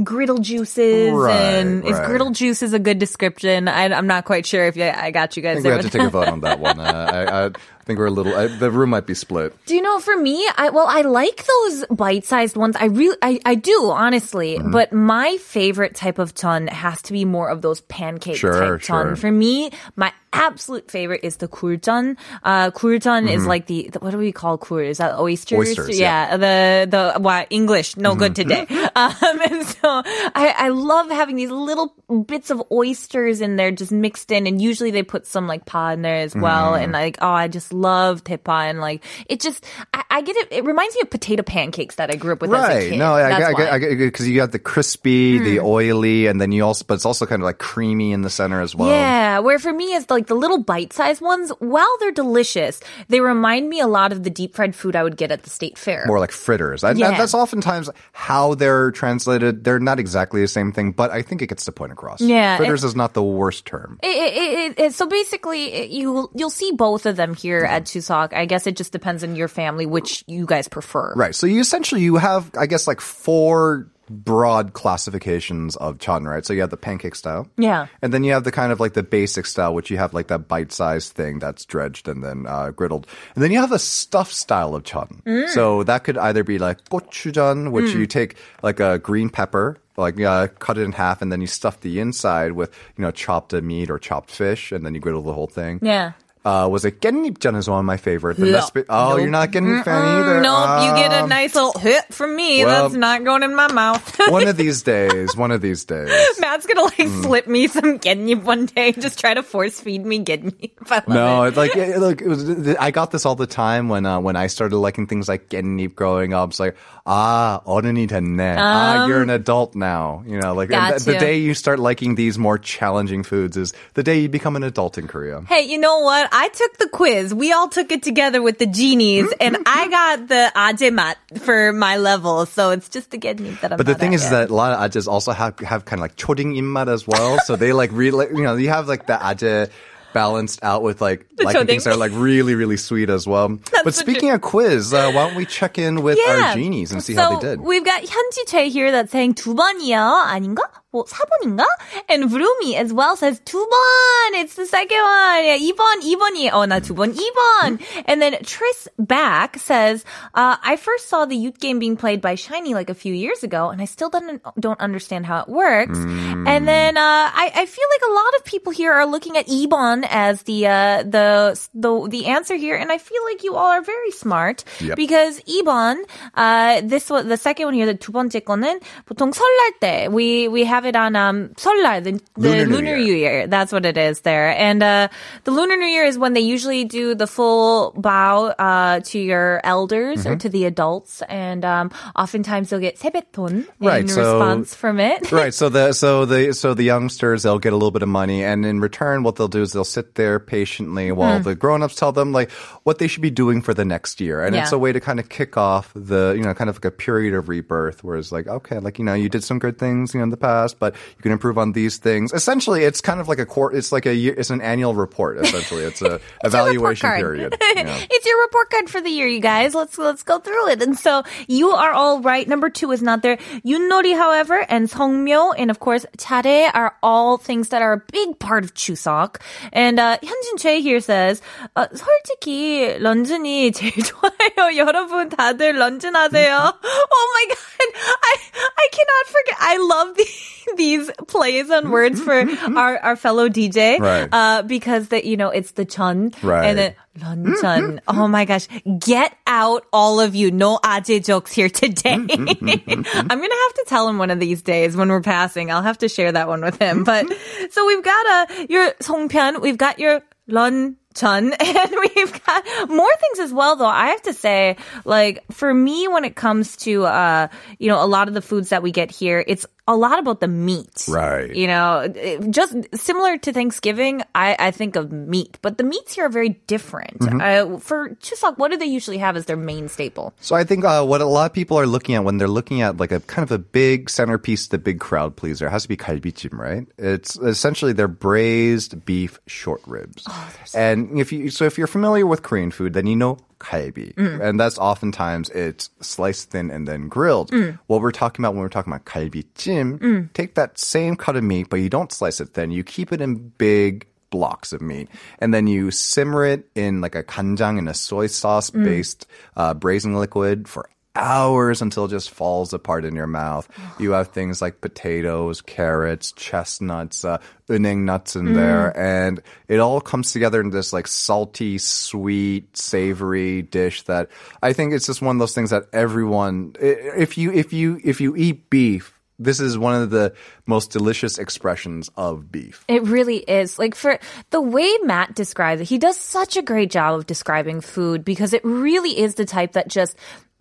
griddle 0.04 0.40
juices. 0.40 1.12
Mm-hmm. 1.12 1.16
Right, 1.16 1.36
and 1.36 1.86
is 1.86 1.92
right. 1.92 2.08
griddle 2.08 2.32
juice 2.32 2.64
is 2.64 2.74
a 2.74 2.80
good 2.80 2.98
description? 2.98 3.68
I, 3.68 3.94
I'm 3.94 4.08
not 4.08 4.26
quite 4.26 4.48
sure 4.48 4.66
if 4.66 4.76
you, 4.76 4.86
I 4.86 5.12
got 5.12 5.38
you 5.38 5.44
I 5.44 5.54
guys 5.54 5.62
think 5.62 5.66
we 5.66 5.72
have 5.74 5.82
to 5.82 5.90
take 5.92 6.08
a 6.08 6.10
vote 6.10 6.28
on 6.28 6.40
that 6.40 6.60
one. 6.60 6.80
Uh, 6.80 6.84
I, 6.84 7.46
I 7.46 7.52
think 7.88 8.00
we're 8.00 8.08
a 8.08 8.12
little. 8.12 8.36
I, 8.36 8.48
the 8.48 8.70
room 8.70 8.92
might 8.92 9.08
be 9.08 9.16
split. 9.16 9.56
Do 9.66 9.74
you 9.74 9.82
know? 9.82 10.00
For 10.00 10.16
me, 10.16 10.48
I 10.58 10.70
well, 10.70 10.86
I 10.88 11.02
like 11.02 11.46
those 11.46 11.86
bite-sized 11.90 12.56
ones. 12.56 12.76
I 12.76 12.86
really, 12.86 13.18
I, 13.22 13.40
I 13.46 13.56
do 13.56 13.90
honestly. 13.90 14.58
Mm-hmm. 14.60 14.72
But 14.72 14.94
my 14.94 15.38
favorite 15.38 15.96
type 15.96 16.20
of 16.20 16.36
chun 16.36 16.68
has 16.68 17.02
to 17.04 17.14
be 17.14 17.26
more 17.26 17.50
of 17.50 17.62
those 17.62 17.82
pancake 17.82 18.38
sure, 18.38 18.54
type 18.54 18.62
sure. 18.62 18.78
chun. 18.80 19.16
For 19.16 19.32
me, 19.32 19.72
my 19.96 20.14
absolute 20.34 20.92
favorite 20.92 21.22
is 21.24 21.38
the 21.38 21.48
kurjeon. 21.48 22.18
Uh, 22.44 22.72
mm-hmm. 22.72 23.28
is 23.28 23.46
like 23.46 23.66
the, 23.66 23.90
the, 23.92 24.00
what 24.00 24.12
do 24.12 24.18
we 24.18 24.32
call 24.32 24.58
kur? 24.58 24.82
Is 24.82 25.00
that 25.00 25.18
oysters? 25.18 25.58
oysters 25.58 25.98
yeah. 25.98 26.38
yeah. 26.38 26.38
The 26.38 27.14
the 27.16 27.20
why 27.20 27.48
English 27.50 27.98
no 27.98 28.12
mm-hmm. 28.12 28.20
good 28.20 28.36
today. 28.36 28.68
um, 28.96 29.42
and 29.50 29.66
so 29.66 30.04
I 30.36 30.54
I 30.58 30.70
love 30.70 31.10
having 31.10 31.38
these 31.38 31.52
little 31.52 31.96
bits 32.26 32.50
of 32.50 32.64
oysters 32.72 33.42
in 33.42 33.58
there, 33.58 33.72
just 33.72 33.92
mixed 33.92 34.32
in, 34.32 34.48
and 34.48 34.62
usually 34.62 34.92
they 34.92 35.04
put 35.04 35.28
some 35.28 35.48
like 35.48 35.66
pa 35.66 35.90
in 35.92 36.02
there 36.02 36.16
as 36.16 36.36
well. 36.36 36.72
Mm-hmm. 36.74 36.84
And 36.84 36.94
like, 36.94 37.18
oh, 37.22 37.28
I 37.28 37.48
just 37.48 37.74
love 37.74 38.24
tepa, 38.24 38.70
and 38.70 38.80
like 38.80 39.04
it 39.28 39.42
just, 39.42 39.66
I, 39.94 40.04
I 40.10 40.22
get 40.22 40.36
it. 40.38 40.48
It 40.52 40.64
reminds 40.64 40.96
me 40.96 41.02
of 41.02 41.10
potato 41.10 41.44
pancakes 41.44 41.96
that 41.96 42.10
I 42.10 42.16
grew 42.16 42.34
up 42.34 42.42
with 42.42 42.52
Right. 42.52 42.98
No, 42.98 43.14
I, 43.14 43.30
I, 43.30 43.52
why. 43.52 43.54
get, 43.54 43.74
I 43.74 43.80
get, 43.80 43.98
because 43.98 44.28
you 44.28 44.36
got 44.36 44.52
the 44.52 44.60
crispy, 44.60 45.38
the 45.40 45.60
oily, 45.60 46.28
and 46.28 46.40
then 46.40 46.52
you 46.52 46.64
also, 46.64 46.86
but 46.88 46.94
it's 46.96 47.06
also 47.06 47.26
kind 47.26 47.42
of 47.42 47.46
like 47.46 47.58
creamy 47.58 48.14
in 48.14 48.22
the 48.22 48.30
center 48.30 48.62
as 48.62 48.74
well. 48.74 48.90
Yeah, 48.90 49.40
where 49.40 49.60
for 49.60 49.74
me 49.74 49.86
it's 49.96 50.10
like 50.10 50.28
the 50.28 50.36
little 50.36 50.64
bite-sized 50.64 51.22
ones. 51.22 51.52
While 51.60 51.94
they're 52.00 52.12
delicious, 52.12 52.80
they 53.10 53.20
remind 53.20 53.70
me 53.70 53.82
a 53.82 53.88
lot 53.88 54.12
of 54.12 54.24
the 54.24 54.30
deep 54.30 54.56
fried 54.56 54.76
food 54.76 54.96
I 54.96 55.04
would 55.04 55.18
get 55.18 55.32
at 55.32 55.44
the 55.44 55.50
state 55.50 55.78
fair. 55.78 56.06
more 56.08 56.20
like 56.20 56.32
fritters. 56.32 56.84
And 56.84 56.98
Yeah. 56.98 57.18
that's 57.18 57.34
oftentimes 57.34 57.90
how 58.14 58.56
they're 58.56 58.92
translated. 58.92 59.64
They're 59.64 59.80
not 59.80 60.00
exactly 60.00 60.42
the 60.42 60.48
same 60.48 60.72
thing, 60.72 60.92
but 60.92 61.12
I 61.12 61.22
think 61.22 61.42
it 61.42 61.48
gets 61.48 61.66
the 61.66 61.72
point 61.72 61.92
across. 61.98 62.22
Yeah, 62.22 62.58
fritters 62.58 62.84
is 62.84 62.96
not 62.96 63.14
the 63.14 63.24
worst 63.24 63.66
term. 63.66 64.00
It, 64.04 64.08
it, 64.08 64.80
it, 64.80 64.94
so 64.94 65.08
basically, 65.08 65.88
you 65.88 66.30
you'll 66.36 66.50
see 66.50 66.72
both 66.72 67.06
of 67.06 67.16
them 67.16 67.34
here 67.34 67.64
at 67.64 67.84
mm-hmm. 67.84 68.00
Chuseok. 68.00 68.34
I 68.34 68.46
guess 68.46 68.68
it 68.68 68.76
just 68.76 68.92
depends 68.92 69.24
on 69.24 69.36
your 69.36 69.48
family 69.48 69.86
which 69.86 70.24
you 70.28 70.46
guys 70.46 70.68
prefer. 70.68 71.14
Right. 71.16 71.36
So 71.36 71.48
you 71.48 71.60
essentially 71.62 72.02
you 72.02 72.18
have, 72.18 72.52
I 72.58 72.68
guess, 72.68 72.88
like 72.88 73.02
four 73.02 73.90
broad 74.10 74.74
classifications 74.74 75.76
of 75.76 76.00
chun, 76.00 76.26
right? 76.26 76.46
So 76.46 76.54
you 76.54 76.62
have 76.62 76.70
the 76.70 76.78
pancake 76.78 77.16
style. 77.16 77.48
Yeah. 77.58 77.88
And 78.02 78.14
then 78.14 78.24
you 78.24 78.34
have 78.34 78.44
the 78.44 78.52
kind 78.52 78.72
of 78.72 78.80
like 78.80 78.94
the 78.94 79.04
basic 79.04 79.46
style, 79.46 79.74
which 79.74 79.90
you 79.90 79.98
have 79.98 80.14
like 80.14 80.28
that 80.28 80.48
bite-sized 80.48 81.14
thing 81.14 81.40
that's 81.40 81.66
dredged 81.66 82.08
and 82.08 82.24
then 82.24 82.46
uh, 82.48 82.72
griddled. 82.72 83.06
And 83.36 83.44
then 83.44 83.52
you 83.52 83.60
have 83.60 83.72
a 83.72 83.80
stuffed 83.80 84.34
style 84.34 84.76
of 84.76 84.84
chun. 84.84 85.22
Mm. 85.26 85.50
So 85.50 85.84
that 85.84 86.04
could 86.04 86.18
either 86.18 86.44
be 86.44 86.58
like 86.58 86.84
gochujeon, 86.90 87.72
which 87.72 87.94
you 87.94 88.06
take 88.08 88.36
like 88.62 88.80
a 88.80 89.00
green 89.00 89.30
pepper, 89.30 89.78
like 89.98 90.20
uh, 90.22 90.48
cut 90.60 90.78
it 90.78 90.82
in 90.82 90.92
half, 90.92 91.22
and 91.22 91.32
then 91.32 91.42
you 91.42 91.48
stuff 91.48 91.82
the 91.82 92.00
inside 92.00 92.54
with 92.54 92.72
you 92.98 93.04
know 93.04 93.12
chopped 93.12 93.54
meat 93.54 93.90
or 93.90 93.98
chopped 93.98 94.32
fish, 94.32 94.72
and 94.72 94.86
then 94.86 94.94
you 94.94 95.00
griddle 95.00 95.24
the 95.24 95.34
whole 95.34 95.48
thing. 95.48 95.80
Yeah 95.82 96.14
uh, 96.48 96.68
was 96.68 96.86
a 96.86 96.92
kkaennipjeon 96.92 97.58
is 97.58 97.70
one 97.70 97.80
of 97.80 97.86
my 97.86 97.98
favorite. 97.98 98.38
The 98.38 98.46
no. 98.46 98.60
Nesp- 98.60 98.86
oh, 98.88 99.10
nope. 99.10 99.20
you're 99.20 99.30
not 99.30 99.52
getting 99.52 99.84
fan 99.84 100.06
either. 100.06 100.40
Nope, 100.40 100.56
um, 100.56 100.88
you 100.88 100.96
get 100.96 101.12
a 101.12 101.24
um, 101.24 101.30
nice 101.30 101.54
little 101.54 101.78
hit 101.78 102.06
from 102.14 102.36
me. 102.38 102.64
Well, 102.64 102.84
that's 102.84 102.96
not 102.96 103.26
going 103.26 103.44
in 103.44 103.54
my 103.54 103.72
mouth. 103.72 104.18
one 104.30 104.48
of 104.48 104.56
these 104.56 104.82
days. 104.82 105.36
One 105.36 105.52
of 105.52 105.60
these 105.62 105.84
days. 105.84 106.10
Matt's 106.40 106.66
gonna 106.66 106.84
like 106.84 106.96
mm. 106.96 107.24
slip 107.24 107.48
me 107.48 107.68
some 107.68 108.00
kkaennip 108.00 108.44
one 108.44 108.68
day. 108.68 108.94
Just 108.94 109.20
try 109.20 109.34
to 109.34 109.44
force 109.44 109.80
feed 109.82 110.06
me 110.06 110.24
kkaennip. 110.24 110.72
No, 111.08 111.44
it. 111.44 111.58
Like 111.58 111.76
it, 111.76 112.00
like 112.00 112.22
it 112.22 112.28
was, 112.28 112.76
I 112.78 112.92
got 112.92 113.12
this 113.12 113.26
all 113.26 113.36
the 113.36 113.48
time 113.48 113.90
when 113.90 114.06
uh, 114.06 114.20
when 114.20 114.36
I 114.36 114.48
started 114.48 114.78
liking 114.78 115.08
things 115.08 115.28
like 115.28 115.50
kkaennip 115.50 115.96
growing 115.96 116.34
up. 116.34 116.52
It's 116.52 116.60
like 116.60 116.78
ah, 117.06 117.62
어른이 117.66 118.08
ah, 118.12 118.18
Um, 118.18 118.40
ah, 118.40 119.08
you're 119.08 119.22
an 119.22 119.30
adult 119.30 119.76
now. 119.76 120.24
You 120.26 120.40
know, 120.40 120.54
like 120.54 120.70
the 120.70 121.18
day 121.20 121.38
you 121.38 121.54
start 121.54 121.80
liking 121.80 122.16
these 122.16 122.38
more 122.38 122.58
challenging 122.58 123.24
foods 123.24 123.58
is 123.58 123.74
the 123.96 124.04
day 124.04 124.20
you 124.20 124.30
become 124.30 124.56
an 124.56 124.64
adult 124.64 124.98
in 124.98 125.08
Korea. 125.08 125.42
Hey, 125.48 125.62
you 125.62 125.78
know 125.78 126.00
what? 126.00 126.30
I 126.37 126.49
took 126.49 126.79
the 126.79 126.89
quiz. 126.89 127.35
We 127.35 127.53
all 127.53 127.69
took 127.69 127.93
it 127.93 128.03
together 128.03 128.43
with 128.43 128.59
the 128.59 128.67
genies, 128.67 129.33
and 129.41 129.57
I 129.67 129.89
got 129.89 130.29
the 130.29 130.53
ajemat 130.55 131.17
for 131.41 131.73
my 131.73 131.97
level. 131.97 132.47
So 132.47 132.71
it's 132.71 132.89
just 132.89 133.11
the 133.11 133.19
getnip 133.19 133.61
that 133.61 133.73
I'm. 133.73 133.77
But 133.79 133.87
the 133.87 133.93
not 133.93 134.01
thing 134.01 134.15
at 134.15 134.17
is 134.17 134.25
yet. 134.25 134.31
that 134.31 134.51
a 134.51 134.55
lot 134.55 134.73
of 134.73 134.91
ajes 134.91 135.09
also 135.09 135.33
have 135.33 135.59
have 135.61 135.85
kind 135.85 136.01
of 136.01 136.03
like 136.03 136.17
choding 136.17 136.57
immat 136.57 136.89
as 136.89 137.07
well. 137.07 137.39
So 137.45 137.57
they 137.57 137.73
like 137.73 137.91
really, 137.93 138.27
you 138.29 138.43
know, 138.43 138.57
you 138.57 138.69
have 138.71 138.89
like 138.89 139.07
the 139.07 139.15
aje 139.15 139.71
balanced 140.13 140.63
out 140.63 140.83
with 140.83 141.01
like 141.01 141.27
liking 141.39 141.63
choding. 141.63 141.67
things 141.67 141.85
that 141.85 141.95
are 141.95 141.97
like 141.97 142.13
really 142.15 142.55
really 142.55 142.77
sweet 142.77 143.09
as 143.09 143.27
well. 143.27 143.49
but 143.49 143.85
what 143.85 143.95
speaking 143.95 144.31
of 144.31 144.41
quiz, 144.41 144.93
uh, 144.93 145.11
why 145.13 145.27
don't 145.27 145.37
we 145.37 145.47
check 145.47 145.79
in 145.79 146.03
with 146.03 146.19
our 146.29 146.55
genies 146.55 146.93
and 146.93 147.03
see 147.03 147.15
so 147.15 147.23
how 147.23 147.39
they 147.39 147.49
did? 147.49 147.61
We've 147.61 147.85
got 147.85 148.03
현지채 148.03 148.69
here 148.69 148.93
that's 148.93 149.11
saying 149.13 149.35
두 149.35 149.55
번이요. 149.55 150.25
아닌가? 150.27 150.63
뭐 150.92 151.04
4번인가? 151.04 151.66
And 152.08 152.30
Vroomy 152.30 152.76
as 152.76 152.94
well 152.94 153.16
says 153.16 153.42
2번. 153.42 154.40
It's 154.40 154.56
the 154.56 154.66
second 154.66 154.98
one. 154.98 155.44
Yeah, 155.44 155.58
2번, 155.58 156.02
2번이. 156.02 156.50
Oh, 156.54 156.66
번. 156.96 157.14
2번, 157.14 158.04
And 158.06 158.22
then 158.22 158.38
Tris 158.44 158.88
Back 158.98 159.58
says, 159.60 160.06
uh, 160.34 160.56
I 160.64 160.78
first 160.78 161.10
saw 161.10 161.26
the 161.26 161.36
yut 161.36 161.60
game 161.60 161.80
being 161.80 161.98
played 161.98 162.22
by 162.22 162.36
Shiny 162.36 162.74
like 162.74 162.90
a 162.90 162.94
few 162.94 163.14
years 163.14 163.44
ago, 163.44 163.70
and 163.70 163.82
I 163.82 163.86
still 163.86 164.10
don't, 164.10 164.42
don't 164.60 164.80
understand 164.80 165.26
how 165.26 165.42
it 165.42 165.50
works. 165.50 165.98
Mm. 165.98 166.48
And 166.48 166.64
hmm. 166.64 166.66
then 166.66 166.98
uh, 166.98 167.02
I, 167.02 167.52
I 167.54 167.66
feel 167.66 167.86
like 167.92 168.10
a 168.10 168.14
lot 168.14 168.36
of 168.38 168.46
people 168.46 168.72
here 168.72 168.94
are 168.94 169.06
looking 169.06 169.36
at 169.38 169.48
2번 169.48 170.08
as 170.10 170.44
the, 170.44 170.68
uh, 170.68 171.04
the, 171.04 171.60
the, 171.74 172.08
the 172.10 172.26
answer 172.28 172.56
here, 172.56 172.76
and 172.76 172.92
I 172.92 172.98
feel 172.98 173.24
like 173.26 173.44
you 173.44 173.56
all 173.56 173.72
are 173.72 173.82
very 173.82 174.12
smart 174.12 174.64
yep. 174.80 174.96
because 174.96 175.42
2번, 175.42 176.04
uh, 176.34 176.82
this 176.84 177.10
was 177.10 177.26
the 177.26 177.38
second 177.38 177.66
one 177.66 177.74
here, 177.74 177.86
the 177.86 177.98
두 177.98 178.12
번째 178.12 178.40
거는 178.40 178.80
보통 179.06 179.34
설날 179.34 179.80
때 179.82 180.10
we, 180.10 180.48
we 180.48 180.64
have 180.64 180.77
have 180.78 180.86
it 180.86 180.96
on 180.96 181.16
um 181.16 181.50
Seollal, 181.58 182.04
the, 182.04 182.12
the 182.36 182.50
Lunar, 182.50 182.66
Lunar, 182.66 182.98
New, 182.98 183.04
Year. 183.04 183.18
Year. 183.18 183.48
That's 183.48 183.74
what 183.74 183.86
it 183.86 183.98
is 183.98 184.22
there. 184.22 184.54
And 184.54 184.84
uh, 184.84 185.10
the 185.44 185.52
Lunar 185.52 185.76
New 185.76 185.90
Year 185.90 186.06
is 186.06 186.18
when 186.18 186.34
they 186.34 186.46
usually 186.46 186.86
do 186.86 187.16
the 187.16 187.26
full 187.26 187.94
bow 187.98 188.54
uh, 188.54 189.02
to 189.12 189.18
your 189.18 189.60
elders 189.64 190.22
mm-hmm. 190.22 190.30
or 190.30 190.36
to 190.38 190.50
the 190.50 190.66
adults, 190.66 191.24
and 191.26 191.66
um, 191.66 191.92
oftentimes 192.16 192.70
they'll 192.70 192.80
get 192.80 192.98
세뱃돈 192.98 193.66
right, 193.80 194.02
in 194.02 194.08
so, 194.08 194.22
response 194.22 194.76
from 194.76 195.00
it. 195.00 195.32
right. 195.42 195.54
So 195.54 195.70
the 195.70 195.94
so 195.94 196.26
the 196.26 196.54
so 196.54 196.74
the 196.74 196.84
youngsters 196.84 197.44
they'll 197.44 197.60
get 197.60 197.74
a 197.74 197.76
little 197.76 197.92
bit 197.92 198.04
of 198.04 198.10
money, 198.10 198.44
and 198.44 198.66
in 198.66 198.80
return, 198.80 199.24
what 199.24 199.36
they'll 199.36 199.48
do 199.48 199.62
is 199.62 199.74
they'll 199.74 199.84
sit 199.84 200.14
there 200.14 200.40
patiently 200.40 201.10
mm-hmm. 201.10 201.18
while 201.18 201.40
mm. 201.40 201.44
the 201.44 201.56
grown-ups 201.56 201.96
tell 201.96 202.12
them 202.12 202.32
like 202.32 202.52
what 202.86 203.00
they 203.00 203.08
should 203.08 203.26
be 203.26 203.34
doing 203.34 203.62
for 203.66 203.74
the 203.74 203.86
next 203.86 204.22
year, 204.22 204.46
and 204.46 204.54
yeah. 204.54 204.62
it's 204.62 204.72
a 204.72 204.78
way 204.78 204.94
to 204.94 205.02
kind 205.02 205.20
of 205.20 205.30
kick 205.30 205.58
off 205.58 205.92
the 205.96 206.36
you 206.38 206.44
know 206.44 206.54
kind 206.54 206.70
of 206.70 206.78
like 206.78 206.86
a 206.86 206.92
period 206.92 207.34
of 207.34 207.50
rebirth, 207.50 208.04
where 208.04 208.18
it's 208.18 208.32
like 208.32 208.46
okay, 208.48 208.78
like 208.78 209.00
you 209.00 209.06
know 209.06 209.16
you 209.16 209.30
did 209.30 209.44
some 209.44 209.58
good 209.58 209.80
things 209.80 210.14
you 210.14 210.20
know 210.20 210.28
in 210.28 210.30
the 210.30 210.38
past 210.38 210.67
but 210.67 210.95
you 210.95 211.23
can 211.23 211.33
improve 211.33 211.59
on 211.59 211.73
these 211.73 211.97
things. 211.99 212.33
Essentially, 212.33 212.85
it's 212.85 213.01
kind 213.01 213.21
of 213.21 213.29
like 213.29 213.39
a 213.39 213.47
court. 213.47 213.75
It's 213.75 213.93
like 213.93 214.07
a 214.07 214.15
year. 214.15 214.35
It's 214.37 214.51
an 214.51 214.61
annual 214.61 214.95
report. 214.95 215.39
Essentially, 215.39 215.85
it's 215.85 216.03
a 216.03 216.21
evaluation 216.45 217.09
card. 217.09 217.21
period. 217.21 217.57
Yeah. 217.73 217.99
it's 218.11 218.27
your 218.27 218.41
report 218.43 218.71
card 218.71 218.91
for 218.91 219.01
the 219.01 219.09
year, 219.09 219.27
you 219.27 219.41
guys. 219.41 219.75
Let's 219.75 219.97
let's 219.97 220.23
go 220.23 220.39
through 220.39 220.69
it. 220.69 220.83
And 220.83 220.99
so 220.99 221.23
you 221.49 221.71
are 221.71 221.93
all 221.93 222.21
right. 222.21 222.47
Number 222.47 222.69
two 222.69 222.93
is 222.93 223.03
not 223.03 223.23
there. 223.23 223.39
Yunori, 223.65 224.15
however, 224.15 224.67
and 224.69 224.89
성묘, 224.89 225.55
and 225.57 225.71
of 225.71 225.81
course 225.81 226.05
차례 226.19 226.71
are 226.75 226.95
all 227.03 227.39
things 227.39 227.69
that 227.69 227.83
are 227.83 227.95
a 227.95 228.03
big 228.13 228.39
part 228.39 228.65
of 228.65 228.75
Chuseok. 228.75 229.41
And 229.73 229.99
uh, 229.99 230.19
현진 230.23 230.59
Choi 230.59 230.81
here 230.81 231.01
says, 231.01 231.41
uh, 231.77 231.89
솔직히 231.93 232.99
런쥔이 233.01 233.73
제일 233.73 233.93
좋아 233.93 234.31
요. 234.59 234.77
여러분 234.77 235.29
다들 235.29 235.75
런쥔 235.79 236.15
하세요. 236.15 236.73
Oh 236.83 237.33
my 237.35 237.47
god, 237.49 237.89
I 238.23 238.37
I 238.79 238.89
cannot 238.93 239.27
forget. 239.27 239.57
I 239.61 239.77
love 239.79 240.15
the, 240.17 240.27
these 240.77 241.11
plays 241.27 241.71
on 241.71 241.91
words 241.91 242.21
for 242.21 242.45
our 242.77 242.99
our 242.99 243.17
fellow 243.17 243.49
DJ. 243.49 243.99
Right. 243.99 244.29
Uh, 244.33 244.63
because 244.63 245.09
that 245.09 245.25
you 245.25 245.37
know 245.37 245.49
it's 245.51 245.73
the 245.73 245.85
chun 245.85 246.33
Right. 246.43 246.67
and 246.67 246.79
then 246.79 246.95
런전. 247.19 247.99
oh 248.09 248.29
my 248.29 248.45
gosh, 248.45 248.69
get 248.99 249.35
out 249.47 249.85
all 249.93 250.21
of 250.21 250.35
you. 250.35 250.51
No 250.51 250.79
아재 250.79 251.23
jokes 251.25 251.53
here 251.53 251.69
today. 251.69 252.13
I'm 252.15 252.27
gonna 252.29 253.61
have 253.67 253.75
to 253.75 253.85
tell 253.89 254.09
him 254.09 254.19
one 254.19 254.31
of 254.31 254.41
these 254.41 254.63
days 254.63 254.97
when 254.97 255.09
we're 255.09 255.21
passing. 255.23 255.71
I'll 255.71 255.83
have 255.83 255.99
to 255.99 256.09
share 256.09 256.33
that 256.33 256.49
one 256.49 256.63
with 256.63 256.79
him. 256.81 257.05
But 257.05 257.27
so 257.71 257.87
we've 257.87 258.03
got 258.05 258.27
uh, 258.27 258.67
your 258.69 258.93
송편, 259.03 259.61
we've 259.61 259.79
got 259.79 259.99
your 259.99 260.23
런 260.51 260.97
전, 261.18 261.54
and 261.60 261.92
we've 262.16 262.46
got 262.46 262.90
more 262.90 263.14
things 263.20 263.40
as 263.40 263.54
well. 263.54 263.76
Though 263.76 263.86
I 263.86 264.08
have 264.08 264.22
to 264.24 264.34
say, 264.34 264.78
like 265.06 265.44
for 265.52 265.74
me, 265.74 266.08
when 266.08 266.24
it 266.24 266.36
comes 266.36 266.78
to 266.78 267.06
uh, 267.06 267.48
you 267.80 267.88
know 267.88 268.04
a 268.04 268.08
lot 268.08 268.28
of 268.28 268.34
the 268.34 268.42
foods 268.42 268.70
that 268.70 268.84
we 268.84 268.92
get 268.92 269.12
here, 269.12 269.44
it's 269.46 269.66
a 269.88 269.96
lot 269.96 270.20
about 270.20 270.42
the 270.42 270.48
meat. 270.48 271.06
Right. 271.08 271.56
You 271.56 271.68
know, 271.68 272.08
just 272.50 272.76
similar 272.94 273.38
to 273.38 273.54
Thanksgiving, 273.54 274.22
I, 274.36 274.56
I 274.60 274.72
think 274.72 274.96
of 274.96 275.12
meat, 275.12 275.58
but 275.62 275.78
the 275.78 275.84
meats 275.84 276.14
here 276.14 276.26
are 276.26 276.30
very 276.30 276.50
different. 276.68 277.20
Mm-hmm. 277.20 277.76
Uh, 277.76 277.80
for 277.80 278.10
Chuseok, 278.16 278.58
what 278.58 278.72
do 278.72 278.78
they 278.78 278.86
usually 278.86 279.18
have 279.18 279.38
as 279.38 279.46
their 279.46 279.56
main 279.56 279.88
staple? 279.88 280.34
So 280.42 280.56
I 280.56 280.64
think 280.64 280.84
uh, 280.84 281.06
what 281.06 281.22
a 281.22 281.26
lot 281.26 281.46
of 281.46 281.54
people 281.54 281.80
are 281.80 281.88
looking 281.88 282.16
at 282.16 282.24
when 282.24 282.38
they're 282.38 282.48
looking 282.48 282.82
at 282.82 282.98
like 282.98 283.12
a 283.12 283.22
kind 283.22 283.44
of 283.44 283.52
a 283.52 283.60
big 283.60 284.10
centerpiece, 284.10 284.68
the 284.68 284.78
big 284.78 285.00
crowd 285.00 285.36
pleaser, 285.36 285.70
has 285.70 285.84
to 285.84 285.90
be 285.90 285.98
kalbichim, 285.98 286.54
right? 286.54 286.86
It's 286.98 287.38
essentially 287.38 287.94
their 287.94 288.10
braised 288.10 289.06
beef 289.06 289.40
short 289.48 289.82
ribs. 289.88 290.24
Oh, 290.28 290.54
so 290.66 290.80
and 290.80 291.20
if 291.20 291.32
you 291.32 291.50
so 291.50 291.66
if 291.66 291.78
you're 291.78 291.88
familiar 291.88 292.28
with 292.28 292.44
Korean 292.44 292.72
food, 292.72 292.94
then 292.94 293.08
you 293.08 293.16
know 293.16 293.38
kalbi. 293.60 294.14
Mm. 294.16 294.42
And 294.42 294.60
that's 294.60 294.78
oftentimes 294.78 295.50
it's 295.50 295.90
sliced 296.02 296.52
thin 296.52 296.70
and 296.72 296.88
then 296.88 297.08
grilled. 297.08 297.52
Mm. 297.52 297.80
What 297.88 298.02
we're 298.02 298.12
talking 298.12 298.44
about 298.44 298.54
when 298.54 298.62
we're 298.62 298.70
talking 298.70 298.92
about 298.92 299.06
kalbi 299.06 299.46
jim, 299.56 300.00
mm. 300.00 300.34
take 300.34 300.56
that 300.56 300.78
same 300.78 301.16
cut 301.16 301.36
of 301.36 301.44
meat, 301.44 301.70
but 301.70 301.78
you 301.78 301.90
don't 301.90 302.12
slice 302.12 302.40
it 302.40 302.50
thin. 302.50 302.72
You 302.72 302.84
keep 302.84 303.12
it 303.12 303.22
in 303.22 303.50
big 303.58 304.08
blocks 304.30 304.74
of 304.74 304.82
meat. 304.82 305.10
And 305.40 305.54
then 305.54 305.68
you 305.68 305.92
simmer 305.92 306.46
it 306.46 306.68
in 306.76 307.02
like 307.02 307.16
a 307.16 307.24
kanjang 307.24 307.78
and 307.78 307.90
a 307.90 307.94
soy 307.94 308.28
sauce 308.28 308.70
mm. 308.70 308.84
based 308.84 309.26
uh, 309.56 309.74
braising 309.74 310.16
liquid 310.16 310.68
for 310.68 310.90
hours 311.18 311.82
until 311.82 312.06
it 312.06 312.10
just 312.10 312.30
falls 312.30 312.74
apart 312.74 313.06
in 313.06 313.16
your 313.16 313.28
mouth. 313.28 313.68
You 314.00 314.12
have 314.12 314.28
things 314.28 314.62
like 314.62 314.80
potatoes, 314.80 315.62
carrots, 315.62 316.32
chestnuts, 316.34 317.26
uh, 317.26 317.40
eunhaeng 317.68 318.04
nuts 318.04 318.36
in 318.36 318.54
there, 318.54 318.96
and 318.96 319.42
it 319.68 319.80
all 319.80 320.02
comes 320.02 320.32
together 320.32 320.62
in 320.62 320.70
this 320.70 320.94
like 320.94 321.08
salty, 321.08 321.80
sweet, 321.80 322.78
savory 322.78 323.64
dish 323.64 324.04
that 324.04 324.30
I 324.62 324.74
think 324.74 324.94
it's 324.94 325.08
just 325.08 325.22
one 325.22 325.36
of 325.36 325.40
those 325.40 325.56
things 325.56 325.72
that 325.72 325.86
everyone, 325.94 326.76
if 326.80 327.40
you 327.40 327.52
if 327.52 327.74
you 327.74 328.00
if 328.04 328.22
you 328.22 328.36
eat 328.36 328.70
beef. 328.70 329.14
This 329.40 329.60
is 329.60 329.78
one 329.78 330.02
of 330.02 330.10
the 330.10 330.34
most 330.66 330.90
delicious 330.90 331.38
expressions 331.38 332.10
of 332.18 332.52
beef. 332.52 332.84
It 332.88 333.04
really 333.04 333.38
is. 333.38 333.78
Like 333.78 333.94
for 333.94 334.18
the 334.50 334.62
way 334.62 334.92
Matt 335.04 335.36
describes 335.36 335.82
it, 335.82 335.88
he 335.88 336.00
does 336.00 336.18
such 336.18 336.58
a 336.58 336.64
great 336.64 336.90
job 336.90 337.20
of 337.20 337.28
describing 337.28 337.82
food 337.82 338.26
because 338.26 338.54
it 338.54 338.66
really 338.66 339.18
is 339.18 339.36
the 339.36 339.46
type 339.46 339.74
that 339.74 339.90
just 339.90 340.18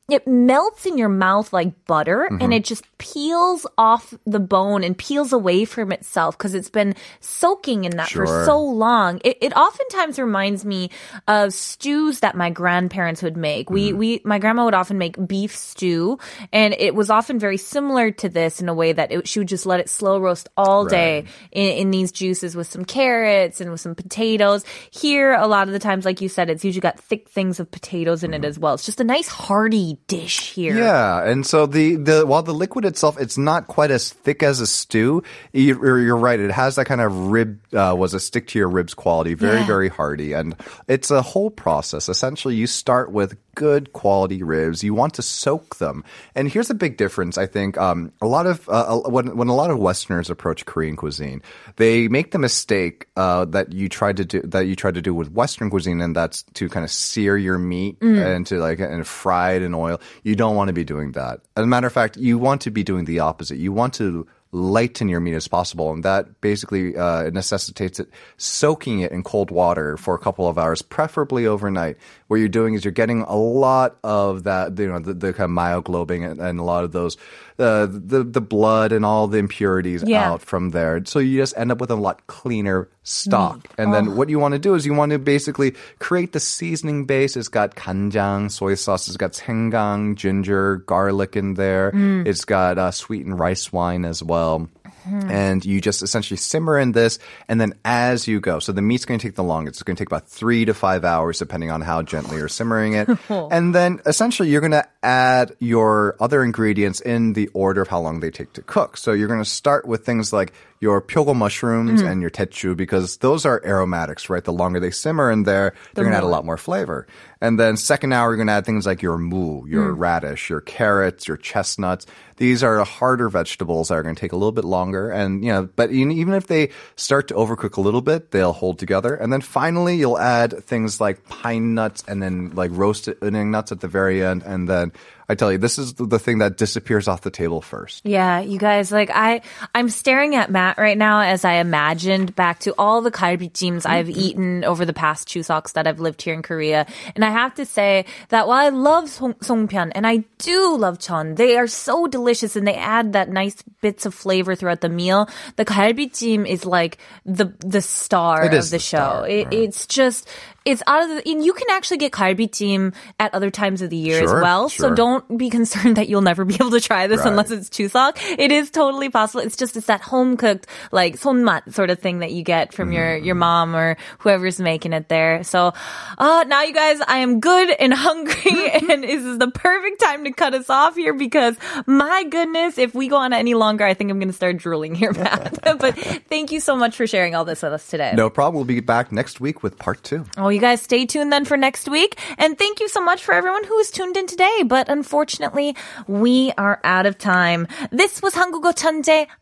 it 0.09 0.27
melts 0.27 0.87
in 0.87 0.97
your 0.97 1.09
mouth 1.09 1.53
like 1.53 1.85
butter 1.87 2.27
and 2.27 2.41
mm-hmm. 2.41 2.53
it 2.53 2.65
just 2.65 2.85
peels 2.99 3.67
off 3.77 4.15
the 4.25 4.39
bone 4.39 4.85
and 4.85 4.97
peels 4.97 5.33
away 5.33 5.65
from 5.65 5.91
itself 5.91 6.39
because 6.39 6.55
it's 6.55 6.71
been 6.71 6.95
soaking 7.19 7.85
in 7.85 7.97
that 7.97 8.09
for 8.11 8.27
so 8.45 8.63
long. 8.63 9.21
It, 9.25 9.39
it 9.41 9.53
oftentimes 9.55 10.21
reminds 10.21 10.65
me 10.65 10.91
of 11.27 11.53
stews 11.53 12.21
that 12.21 12.37
my 12.37 12.51
grandparents 12.51 13.21
would 13.21 13.37
make. 13.37 13.69
We, 13.69 13.89
mm-hmm. 13.89 13.99
we, 13.99 14.21
my 14.25 14.39
grandma 14.39 14.67
would 14.67 14.75
often 14.75 14.97
make 14.97 15.17
beef 15.27 15.57
stew 15.57 16.21
and 16.53 16.73
it 16.79 16.95
was 16.95 17.11
often 17.11 17.41
very 17.41 17.57
similar 17.57 18.13
to 18.13 18.29
this 18.29 18.61
in 18.61 18.69
a 18.69 18.75
way 18.75 18.93
that 18.93 19.11
it, 19.11 19.27
she 19.27 19.41
would 19.41 19.49
just 19.49 19.67
let 19.67 19.81
it 19.81 19.91
slow 19.91 20.21
roast 20.21 20.49
all 20.57 20.87
day 20.87 21.25
in, 21.51 21.73
in 21.73 21.91
these 21.91 22.13
juices 22.13 22.55
with 22.55 22.69
some 22.69 22.85
carrots 22.85 23.61
and 23.61 23.73
with 23.73 23.81
some 23.81 23.97
potatoes. 23.97 24.65
Here, 24.93 25.35
a 25.35 25.49
lot 25.49 25.67
of 25.67 25.73
the 25.73 25.81
times, 25.81 26.05
like 26.05 26.21
you 26.21 26.29
said, 26.29 26.49
it's 26.49 26.65
usually 26.65 26.81
got 26.81 27.01
thick 27.01 27.29
things 27.29 27.59
of 27.59 27.73
potatoes 27.73 28.23
in 28.23 28.33
it 28.35 28.43
mm-hmm. 28.43 28.45
as 28.45 28.57
well. 28.57 28.75
It's 28.75 28.87
just 28.87 29.01
a 29.01 29.05
nice 29.05 29.27
hearty 29.27 29.96
dish 30.07 30.53
here. 30.53 30.77
Yeah, 30.77 31.23
and 31.29 31.47
so 31.47 31.67
the 31.67 31.97
the 31.97 32.27
while 32.27 32.43
the 32.43 32.55
liquid 32.55 32.85
itself 32.85 33.19
it's 33.21 33.37
not 33.39 33.67
quite 33.67 33.91
as 33.91 34.11
thick 34.11 34.43
as 34.43 34.61
a 34.61 34.67
stew. 34.67 35.23
You, 35.53 35.81
you're 35.83 36.17
right; 36.17 36.39
it 36.41 36.51
has 36.51 36.77
that 36.77 36.87
kind 36.87 37.01
of 37.01 37.13
rib 37.15 37.61
uh, 37.75 37.95
was 37.97 38.15
a 38.15 38.21
stick 38.21 38.47
to 38.49 38.59
your 38.59 38.69
ribs 38.69 38.95
quality, 38.95 39.35
very 39.35 39.61
Yeah. 39.61 39.67
very 39.67 39.89
hearty, 39.89 40.33
and 40.33 40.57
it's 40.89 41.11
a 41.11 41.23
whole 41.23 41.51
process. 41.51 42.09
Essentially, 42.09 42.55
you 42.55 42.67
start 42.67 43.11
with 43.11 43.37
good 43.57 43.93
quality 43.93 44.45
ribs, 44.45 44.85
you 44.85 44.95
want 44.95 45.15
to 45.15 45.23
soak 45.23 45.79
them. 45.79 46.05
And 46.37 46.49
here's 46.49 46.71
a 46.71 46.75
big 46.75 46.97
difference. 46.97 47.37
I 47.37 47.47
think 47.47 47.77
um, 47.77 48.13
a 48.23 48.27
lot 48.27 48.47
of 48.47 48.69
uh, 48.69 49.01
when 49.01 49.37
when 49.37 49.49
a 49.49 49.55
lot 49.55 49.73
of 49.73 49.79
Westerners 49.79 50.31
approach 50.31 50.65
Korean 50.65 50.95
cuisine, 50.95 51.43
they 51.75 52.07
make 52.07 52.31
the 52.31 52.39
mistake 52.39 53.09
uh, 53.17 53.47
that 53.47 53.73
you 53.73 53.89
tried 53.89 54.19
to 54.19 54.25
do 54.25 54.41
that 54.43 54.67
you 54.69 54.77
tried 54.77 54.95
to 54.95 55.03
do 55.03 55.13
with 55.13 55.33
Western 55.33 55.71
cuisine, 55.71 56.01
and 56.01 56.15
that's 56.15 56.45
to 56.55 56.69
kind 56.69 56.85
of 56.85 56.91
sear 56.91 57.37
your 57.37 57.59
meat 57.59 57.97
and 58.01 58.47
to 58.47 58.59
like 58.61 58.79
and 58.79 59.05
fry 59.05 59.53
it 59.53 59.63
in 59.63 59.75
oil. 59.75 60.01
You 60.23 60.37
don't 60.37 60.55
want 60.55 60.69
to 60.69 60.75
be 60.75 60.85
doing 60.85 61.13
that. 61.13 61.41
As 61.57 61.65
a 61.65 61.67
matter 61.67 61.89
of 61.89 61.93
fact, 61.93 62.17
you 62.17 62.39
want 62.39 62.61
to 62.63 62.71
be 62.71 62.85
doing 62.85 63.07
the 63.07 63.19
opposite. 63.19 63.57
You 63.57 63.73
want 63.73 63.95
to 63.95 64.29
lighten 64.53 65.09
your 65.09 65.21
meat 65.21 65.35
as 65.35 65.49
possible, 65.49 65.93
and 65.93 66.05
that 66.05 66.41
basically 66.41 66.97
uh, 66.97 67.29
necessitates 67.31 68.01
it 68.01 68.09
soaking 68.37 69.01
it 69.01 69.13
in 69.13 69.23
cold 69.23 69.51
water 69.51 69.97
for 69.97 70.15
a 70.15 70.19
couple 70.19 70.49
of 70.49 70.57
hours, 70.57 70.83
preferably 70.83 71.47
overnight. 71.47 71.97
What 72.29 72.37
you're 72.37 72.49
doing 72.49 72.75
is 72.75 72.85
you're 72.85 72.93
getting 72.93 73.23
a 73.23 73.37
lot 73.37 73.97
of 74.03 74.45
that, 74.45 74.79
you 74.79 74.89
know, 74.89 74.99
the, 74.99 75.15
the 75.15 75.33
kind 75.33 75.51
of 75.51 75.57
myoglobin 75.57 76.31
and, 76.31 76.41
and 76.41 76.59
a 76.59 76.63
lot 76.63 76.85
of 76.85 76.93
those, 76.93 77.17
uh, 77.59 77.87
the 77.87 78.23
the 78.23 78.41
blood 78.41 78.93
and 78.93 79.05
all 79.05 79.27
the 79.29 79.39
impurities 79.39 80.03
Yeah. 80.07 80.31
out 80.31 80.43
from 80.43 80.71
there. 80.71 81.03
So 81.07 81.19
you 81.19 81.39
just 81.41 81.57
end 81.57 81.73
up 81.73 81.81
with 81.81 81.91
a 81.91 81.97
lot 81.97 82.27
cleaner 82.27 82.89
stock. 83.03 83.67
And 83.79 83.95
then 83.95 84.17
what 84.17 84.29
you 84.29 84.39
want 84.39 84.53
to 84.53 84.59
do 84.59 84.75
is 84.75 84.85
you 84.85 84.93
want 84.93 85.13
to 85.13 85.19
basically 85.19 85.75
create 85.99 86.33
the 86.33 86.41
seasoning 86.41 87.05
base. 87.07 87.37
It's 87.37 87.49
got 87.49 87.75
kanjang, 87.77 88.51
soy 88.51 88.75
sauce. 88.75 89.09
It's 89.09 89.17
got 89.17 89.33
senggang, 89.33 90.17
ginger, 90.17 90.77
garlic 90.87 91.37
in 91.37 91.55
there. 91.55 91.93
It's 91.95 92.45
got 92.45 92.79
uh, 92.79 92.91
sweetened 92.91 93.39
rice 93.39 93.73
wine 93.73 94.05
as 94.05 94.23
well. 94.23 94.69
Mm-hmm. 95.07 95.31
And 95.31 95.65
you 95.65 95.81
just 95.81 96.03
essentially 96.03 96.37
simmer 96.37 96.79
in 96.79 96.93
this, 96.93 97.19
and 97.49 97.61
then 97.61 97.75
as 97.85 98.27
you 98.27 98.41
go, 98.41 98.59
so 98.59 98.73
the 98.73 98.83
meat's 98.83 99.05
going 99.05 99.21
to 99.21 99.27
take 99.27 99.37
the 99.37 99.45
longest. 99.45 99.77
It's 99.77 99.83
going 99.83 99.97
to 99.97 100.01
take 100.01 100.09
about 100.09 100.29
three 100.29 100.65
to 100.65 100.75
five 100.75 101.05
hours, 101.05 101.39
depending 101.39 101.71
on 101.71 101.81
how 101.81 102.03
gently 102.03 102.39
you're 102.39 102.49
simmering 102.49 102.95
it. 102.95 103.09
and 103.29 103.75
then 103.75 104.01
essentially, 104.07 104.51
you're 104.51 104.61
going 104.61 104.73
to 104.73 104.87
add 105.03 105.55
your 105.61 106.17
other 106.21 106.43
ingredients 106.43 107.01
in 107.01 107.35
the 107.35 107.49
order 107.49 107.83
of 107.83 107.89
how 107.89 108.01
long 108.01 108.21
they 108.21 108.31
take 108.31 108.53
to 108.55 108.63
cook. 108.63 108.97
So 108.97 109.13
you're 109.13 109.29
going 109.29 109.43
to 109.43 109.49
start 109.49 109.87
with 109.87 110.05
things 110.05 110.33
like 110.33 110.53
your 110.81 111.01
pyogo 111.01 111.35
mushrooms 111.35 112.01
mm-hmm. 112.01 112.09
and 112.09 112.21
your 112.21 112.31
techu 112.31 112.77
because 112.77 113.19
those 113.19 113.47
are 113.47 113.63
aromatics, 113.65 114.29
right? 114.29 114.45
The 114.45 114.53
longer 114.53 114.81
they 114.81 114.91
simmer 114.91 115.31
in 115.31 115.45
there, 115.45 115.75
they're 115.95 116.05
going 116.05 116.13
to 116.13 116.19
add 116.19 116.25
a 116.25 116.29
lot 116.29 116.45
more 116.45 116.59
flavor. 116.59 117.07
And 117.41 117.61
then 117.61 117.77
second 117.77 118.13
hour, 118.13 118.31
you're 118.31 118.37
going 118.37 118.47
to 118.47 118.55
add 118.55 118.65
things 118.65 118.87
like 118.87 119.03
your 119.03 119.19
mu, 119.19 119.67
your 119.67 119.93
hmm. 119.93 120.01
radish, 120.01 120.49
your 120.49 120.61
carrots, 120.61 121.29
your 121.29 121.37
chestnuts. 121.37 122.07
These 122.39 122.63
are 122.63 122.83
harder 122.85 123.29
vegetables 123.29 123.89
that 123.89 123.95
are 123.95 124.03
going 124.03 124.15
to 124.15 124.21
take 124.21 124.33
a 124.33 124.37
little 124.37 124.53
bit 124.53 124.65
longer. 124.65 125.11
And, 125.11 125.45
you 125.45 125.53
know, 125.53 125.69
but 125.77 125.91
even 125.91 126.13
even 126.13 126.35
if 126.35 126.47
they 126.47 126.71
start 126.97 127.29
to 127.29 127.35
overcook 127.35 127.77
a 127.77 127.81
little 127.81 128.03
bit, 128.03 128.31
they'll 128.31 128.53
hold 128.53 128.79
together. 128.79 129.15
And 129.15 129.33
then 129.33 129.41
finally, 129.41 129.97
you'll 129.97 130.19
add 130.19 130.65
things 130.65 131.01
like 131.01 131.29
pine 131.29 131.75
nuts 131.75 132.05
and 132.09 132.23
then 132.23 132.55
like 132.55 132.71
roasted 132.73 133.19
onion 133.23 133.51
nuts 133.51 133.73
at 133.73 133.81
the 133.81 133.89
very 133.89 134.25
end. 134.25 134.43
And 134.43 134.69
then 134.69 134.93
I 135.29 135.35
tell 135.35 135.51
you, 135.51 135.59
this 135.59 135.79
is 135.79 135.95
the, 135.95 136.19
thing 136.19 136.39
that 136.39 136.57
disappears 136.57 137.09
off 137.09 137.23
the 137.23 137.31
table 137.31 137.61
first. 137.61 138.03
Yeah, 138.05 138.41
you 138.41 138.59
guys, 138.59 138.91
like 138.91 139.11
I, 139.13 139.43
I'm 139.75 139.89
staring 139.89 140.35
at 140.35 140.51
Matt 140.51 140.79
right 140.79 140.97
now 140.97 141.21
as 141.21 141.45
I 141.45 141.55
imagined 141.55 142.35
back 142.35 142.61
to 142.61 142.75
all 142.79 143.03
the 143.03 143.11
galbijims 143.11 143.87
I've 143.87 144.07
mm-hmm. 144.07 144.21
eaten 144.21 144.65
over 144.65 144.85
the 144.85 144.93
past 144.93 145.29
two 145.29 145.41
chuseoks 145.41 145.73
that 145.75 145.87
I've 145.87 146.01
lived 146.01 146.23
here 146.23 146.35
in 146.35 146.43
Korea, 146.43 146.87
and 147.15 147.25
I 147.25 147.31
have 147.31 147.55
to 147.57 147.67
say 147.67 148.07
that 148.29 148.47
while 148.47 148.65
I 148.65 148.71
love 148.71 149.09
song, 149.09 149.35
songpyeon 149.35 149.93
and 149.95 150.07
I 150.07 150.25
do 150.39 150.77
love 150.77 150.99
chon, 150.99 151.35
they 151.35 151.57
are 151.57 151.67
so 151.67 152.07
delicious 152.07 152.57
and 152.57 152.67
they 152.67 152.75
add 152.75 153.13
that 153.13 153.29
nice 153.29 153.63
bits 153.81 154.07
of 154.07 154.15
flavor 154.15 154.55
throughout 154.55 154.81
the 154.81 154.89
meal. 154.89 155.29
The 155.57 155.65
galbijim 155.65 156.47
is 156.49 156.65
like 156.65 156.99
the 157.25 157.53
the 157.59 157.83
star 157.83 158.45
It 158.45 158.55
of 158.55 158.65
the, 158.65 158.71
the 158.71 158.79
show. 158.79 158.97
star, 158.97 159.29
It, 159.29 159.45
right. 159.45 159.55
It's 159.55 159.87
just. 159.87 160.29
It's 160.67 160.83
out 160.87 161.03
of 161.05 161.09
the, 161.09 161.31
and 161.31 161.45
you 161.45 161.53
can 161.55 161.69
actually 161.71 161.99
get 161.99 162.13
galbijim 162.13 162.95
at 163.21 163.33
other 163.35 163.51
times 163.51 163.81
of 163.83 163.91
the 163.91 163.97
year 163.97 164.23
as 164.25 164.31
Sure, 164.31 164.43
well. 164.43 164.69
So 164.69 164.95
don't 164.95 165.39
be 165.39 165.49
concerned 165.59 165.97
that 165.97 166.09
you'll 166.09 166.21
never 166.23 166.45
be 166.45 166.55
able 166.57 166.73
to 166.73 166.81
try 166.81 167.07
this 167.07 167.21
Right. 167.21 167.29
unless 167.29 167.51
it's 167.51 167.71
Chuseok. 167.71 168.19
It 168.39 168.53
is 168.53 168.71
totally 168.71 169.09
possible. 169.09 169.41
It's 169.43 169.57
just 169.57 169.77
it's 169.77 169.87
that 169.87 170.01
home 170.03 170.37
cooked 170.37 170.67
like 170.93 171.19
손맛 171.19 171.73
sort 171.73 171.91
of 171.91 172.01
thing 172.01 172.19
that 172.19 172.33
you 172.33 172.43
get 172.43 172.75
from 172.75 172.93
your 172.93 173.17
your 173.17 173.35
mom 173.37 173.75
or 173.77 173.97
whoever's 174.19 174.61
making 174.61 174.93
it 174.93 175.09
there. 175.09 175.45
So 175.45 175.73
uh 176.19 176.45
now 176.49 176.63
you 176.63 176.75
guys, 176.75 177.01
I 177.07 177.19
am 177.19 177.41
good 177.41 177.71
and 177.71 177.95
hungry 178.07 178.71
and 178.91 179.05
this 179.05 179.23
is 179.25 179.39
the 179.39 179.51
perfect 179.51 180.01
time 180.03 180.25
to 180.25 180.33
cut 180.33 180.53
us 180.55 180.69
off 180.69 180.97
here 180.97 181.15
because 181.15 181.57
my 181.87 182.25
goodness, 182.25 182.77
if 182.79 182.95
we 182.95 183.09
go 183.09 183.17
on 183.17 183.33
any 183.33 183.55
longer, 183.55 183.85
I 183.85 183.95
think 183.95 184.11
I'm 184.11 184.19
gonna 184.19 184.33
start 184.33 184.57
drooling 184.57 184.95
here, 184.97 185.13
Matt. 185.13 185.61
but 185.63 185.97
thank 186.29 186.51
you 186.51 186.59
so 186.61 186.75
much 186.75 186.97
for 186.97 187.07
sharing 187.07 187.35
all 187.37 187.45
this 187.45 187.63
with 187.63 187.73
us 187.73 187.87
today. 187.89 188.13
No 188.17 188.29
problem. 188.31 188.57
We'll 188.57 188.65
be 188.65 188.81
back 188.81 189.13
next 189.13 189.41
week 189.41 189.63
with 189.63 189.79
part 189.79 190.03
two. 190.03 190.25
Oh, 190.37 190.49
you 190.57 190.61
guys 190.61 190.81
stay 190.81 191.05
tuned 191.05 191.31
then 191.31 191.45
for 191.45 191.57
next 191.57 191.87
week. 191.89 192.19
And 192.39 192.59
thank 192.59 192.81
you 192.81 192.89
so 192.89 193.01
much 193.05 193.23
for 193.23 193.35
everyone 193.35 193.65
who 193.65 193.79
is 193.79 193.91
tuned 193.91 194.17
in 194.17 194.27
today. 194.27 194.63
But 194.65 194.89
unfortunately, 194.89 195.77
we 196.09 196.53
are 196.57 196.81
out 196.83 197.05
of 197.05 197.19
time. 197.19 197.69
This 197.93 198.23
was 198.23 198.35
Hangugo 198.35 198.73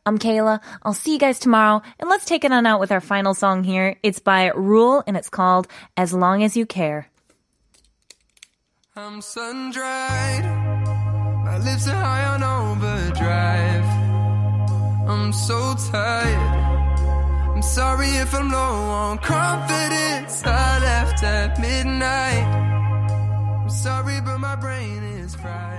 I'm 0.05 0.19
Kayla. 0.19 0.61
I'll 0.83 0.93
see 0.93 1.13
you 1.13 1.19
guys 1.19 1.39
tomorrow. 1.39 1.83
And 2.01 2.11
let's 2.11 2.25
take 2.25 2.45
it 2.45 2.53
on 2.53 2.67
out 2.67 2.81
with 2.81 2.91
our 2.91 3.01
final 3.01 3.33
song 3.33 3.63
here. 3.63 3.97
It's 4.03 4.19
by 4.19 4.51
Ruel 4.51 5.05
and 5.07 5.17
it's 5.17 5.31
called 5.31 5.69
As 5.97 6.13
Long 6.13 6.43
As 6.43 6.57
You 6.57 6.67
Care. 6.67 7.09
I'm 8.97 9.21
sun 9.23 9.71
dried. 9.71 10.45
My 11.45 11.59
lips 11.59 11.87
are 11.89 11.95
high 11.95 12.25
on 12.25 12.43
overdrive. 12.43 13.85
I'm 15.09 15.33
so 15.33 15.77
tired. 15.93 16.64
Sorry 17.73 18.09
if 18.09 18.35
I'm 18.35 18.51
low 18.51 18.59
on 18.59 19.19
confidence. 19.19 20.45
I 20.45 20.79
left 20.79 21.23
at 21.25 21.59
midnight. 21.59 22.47
I'm 23.63 23.71
sorry, 23.71 24.21
but 24.21 24.39
my 24.39 24.55
brain 24.55 25.03
is 25.03 25.35
fried. 25.35 25.74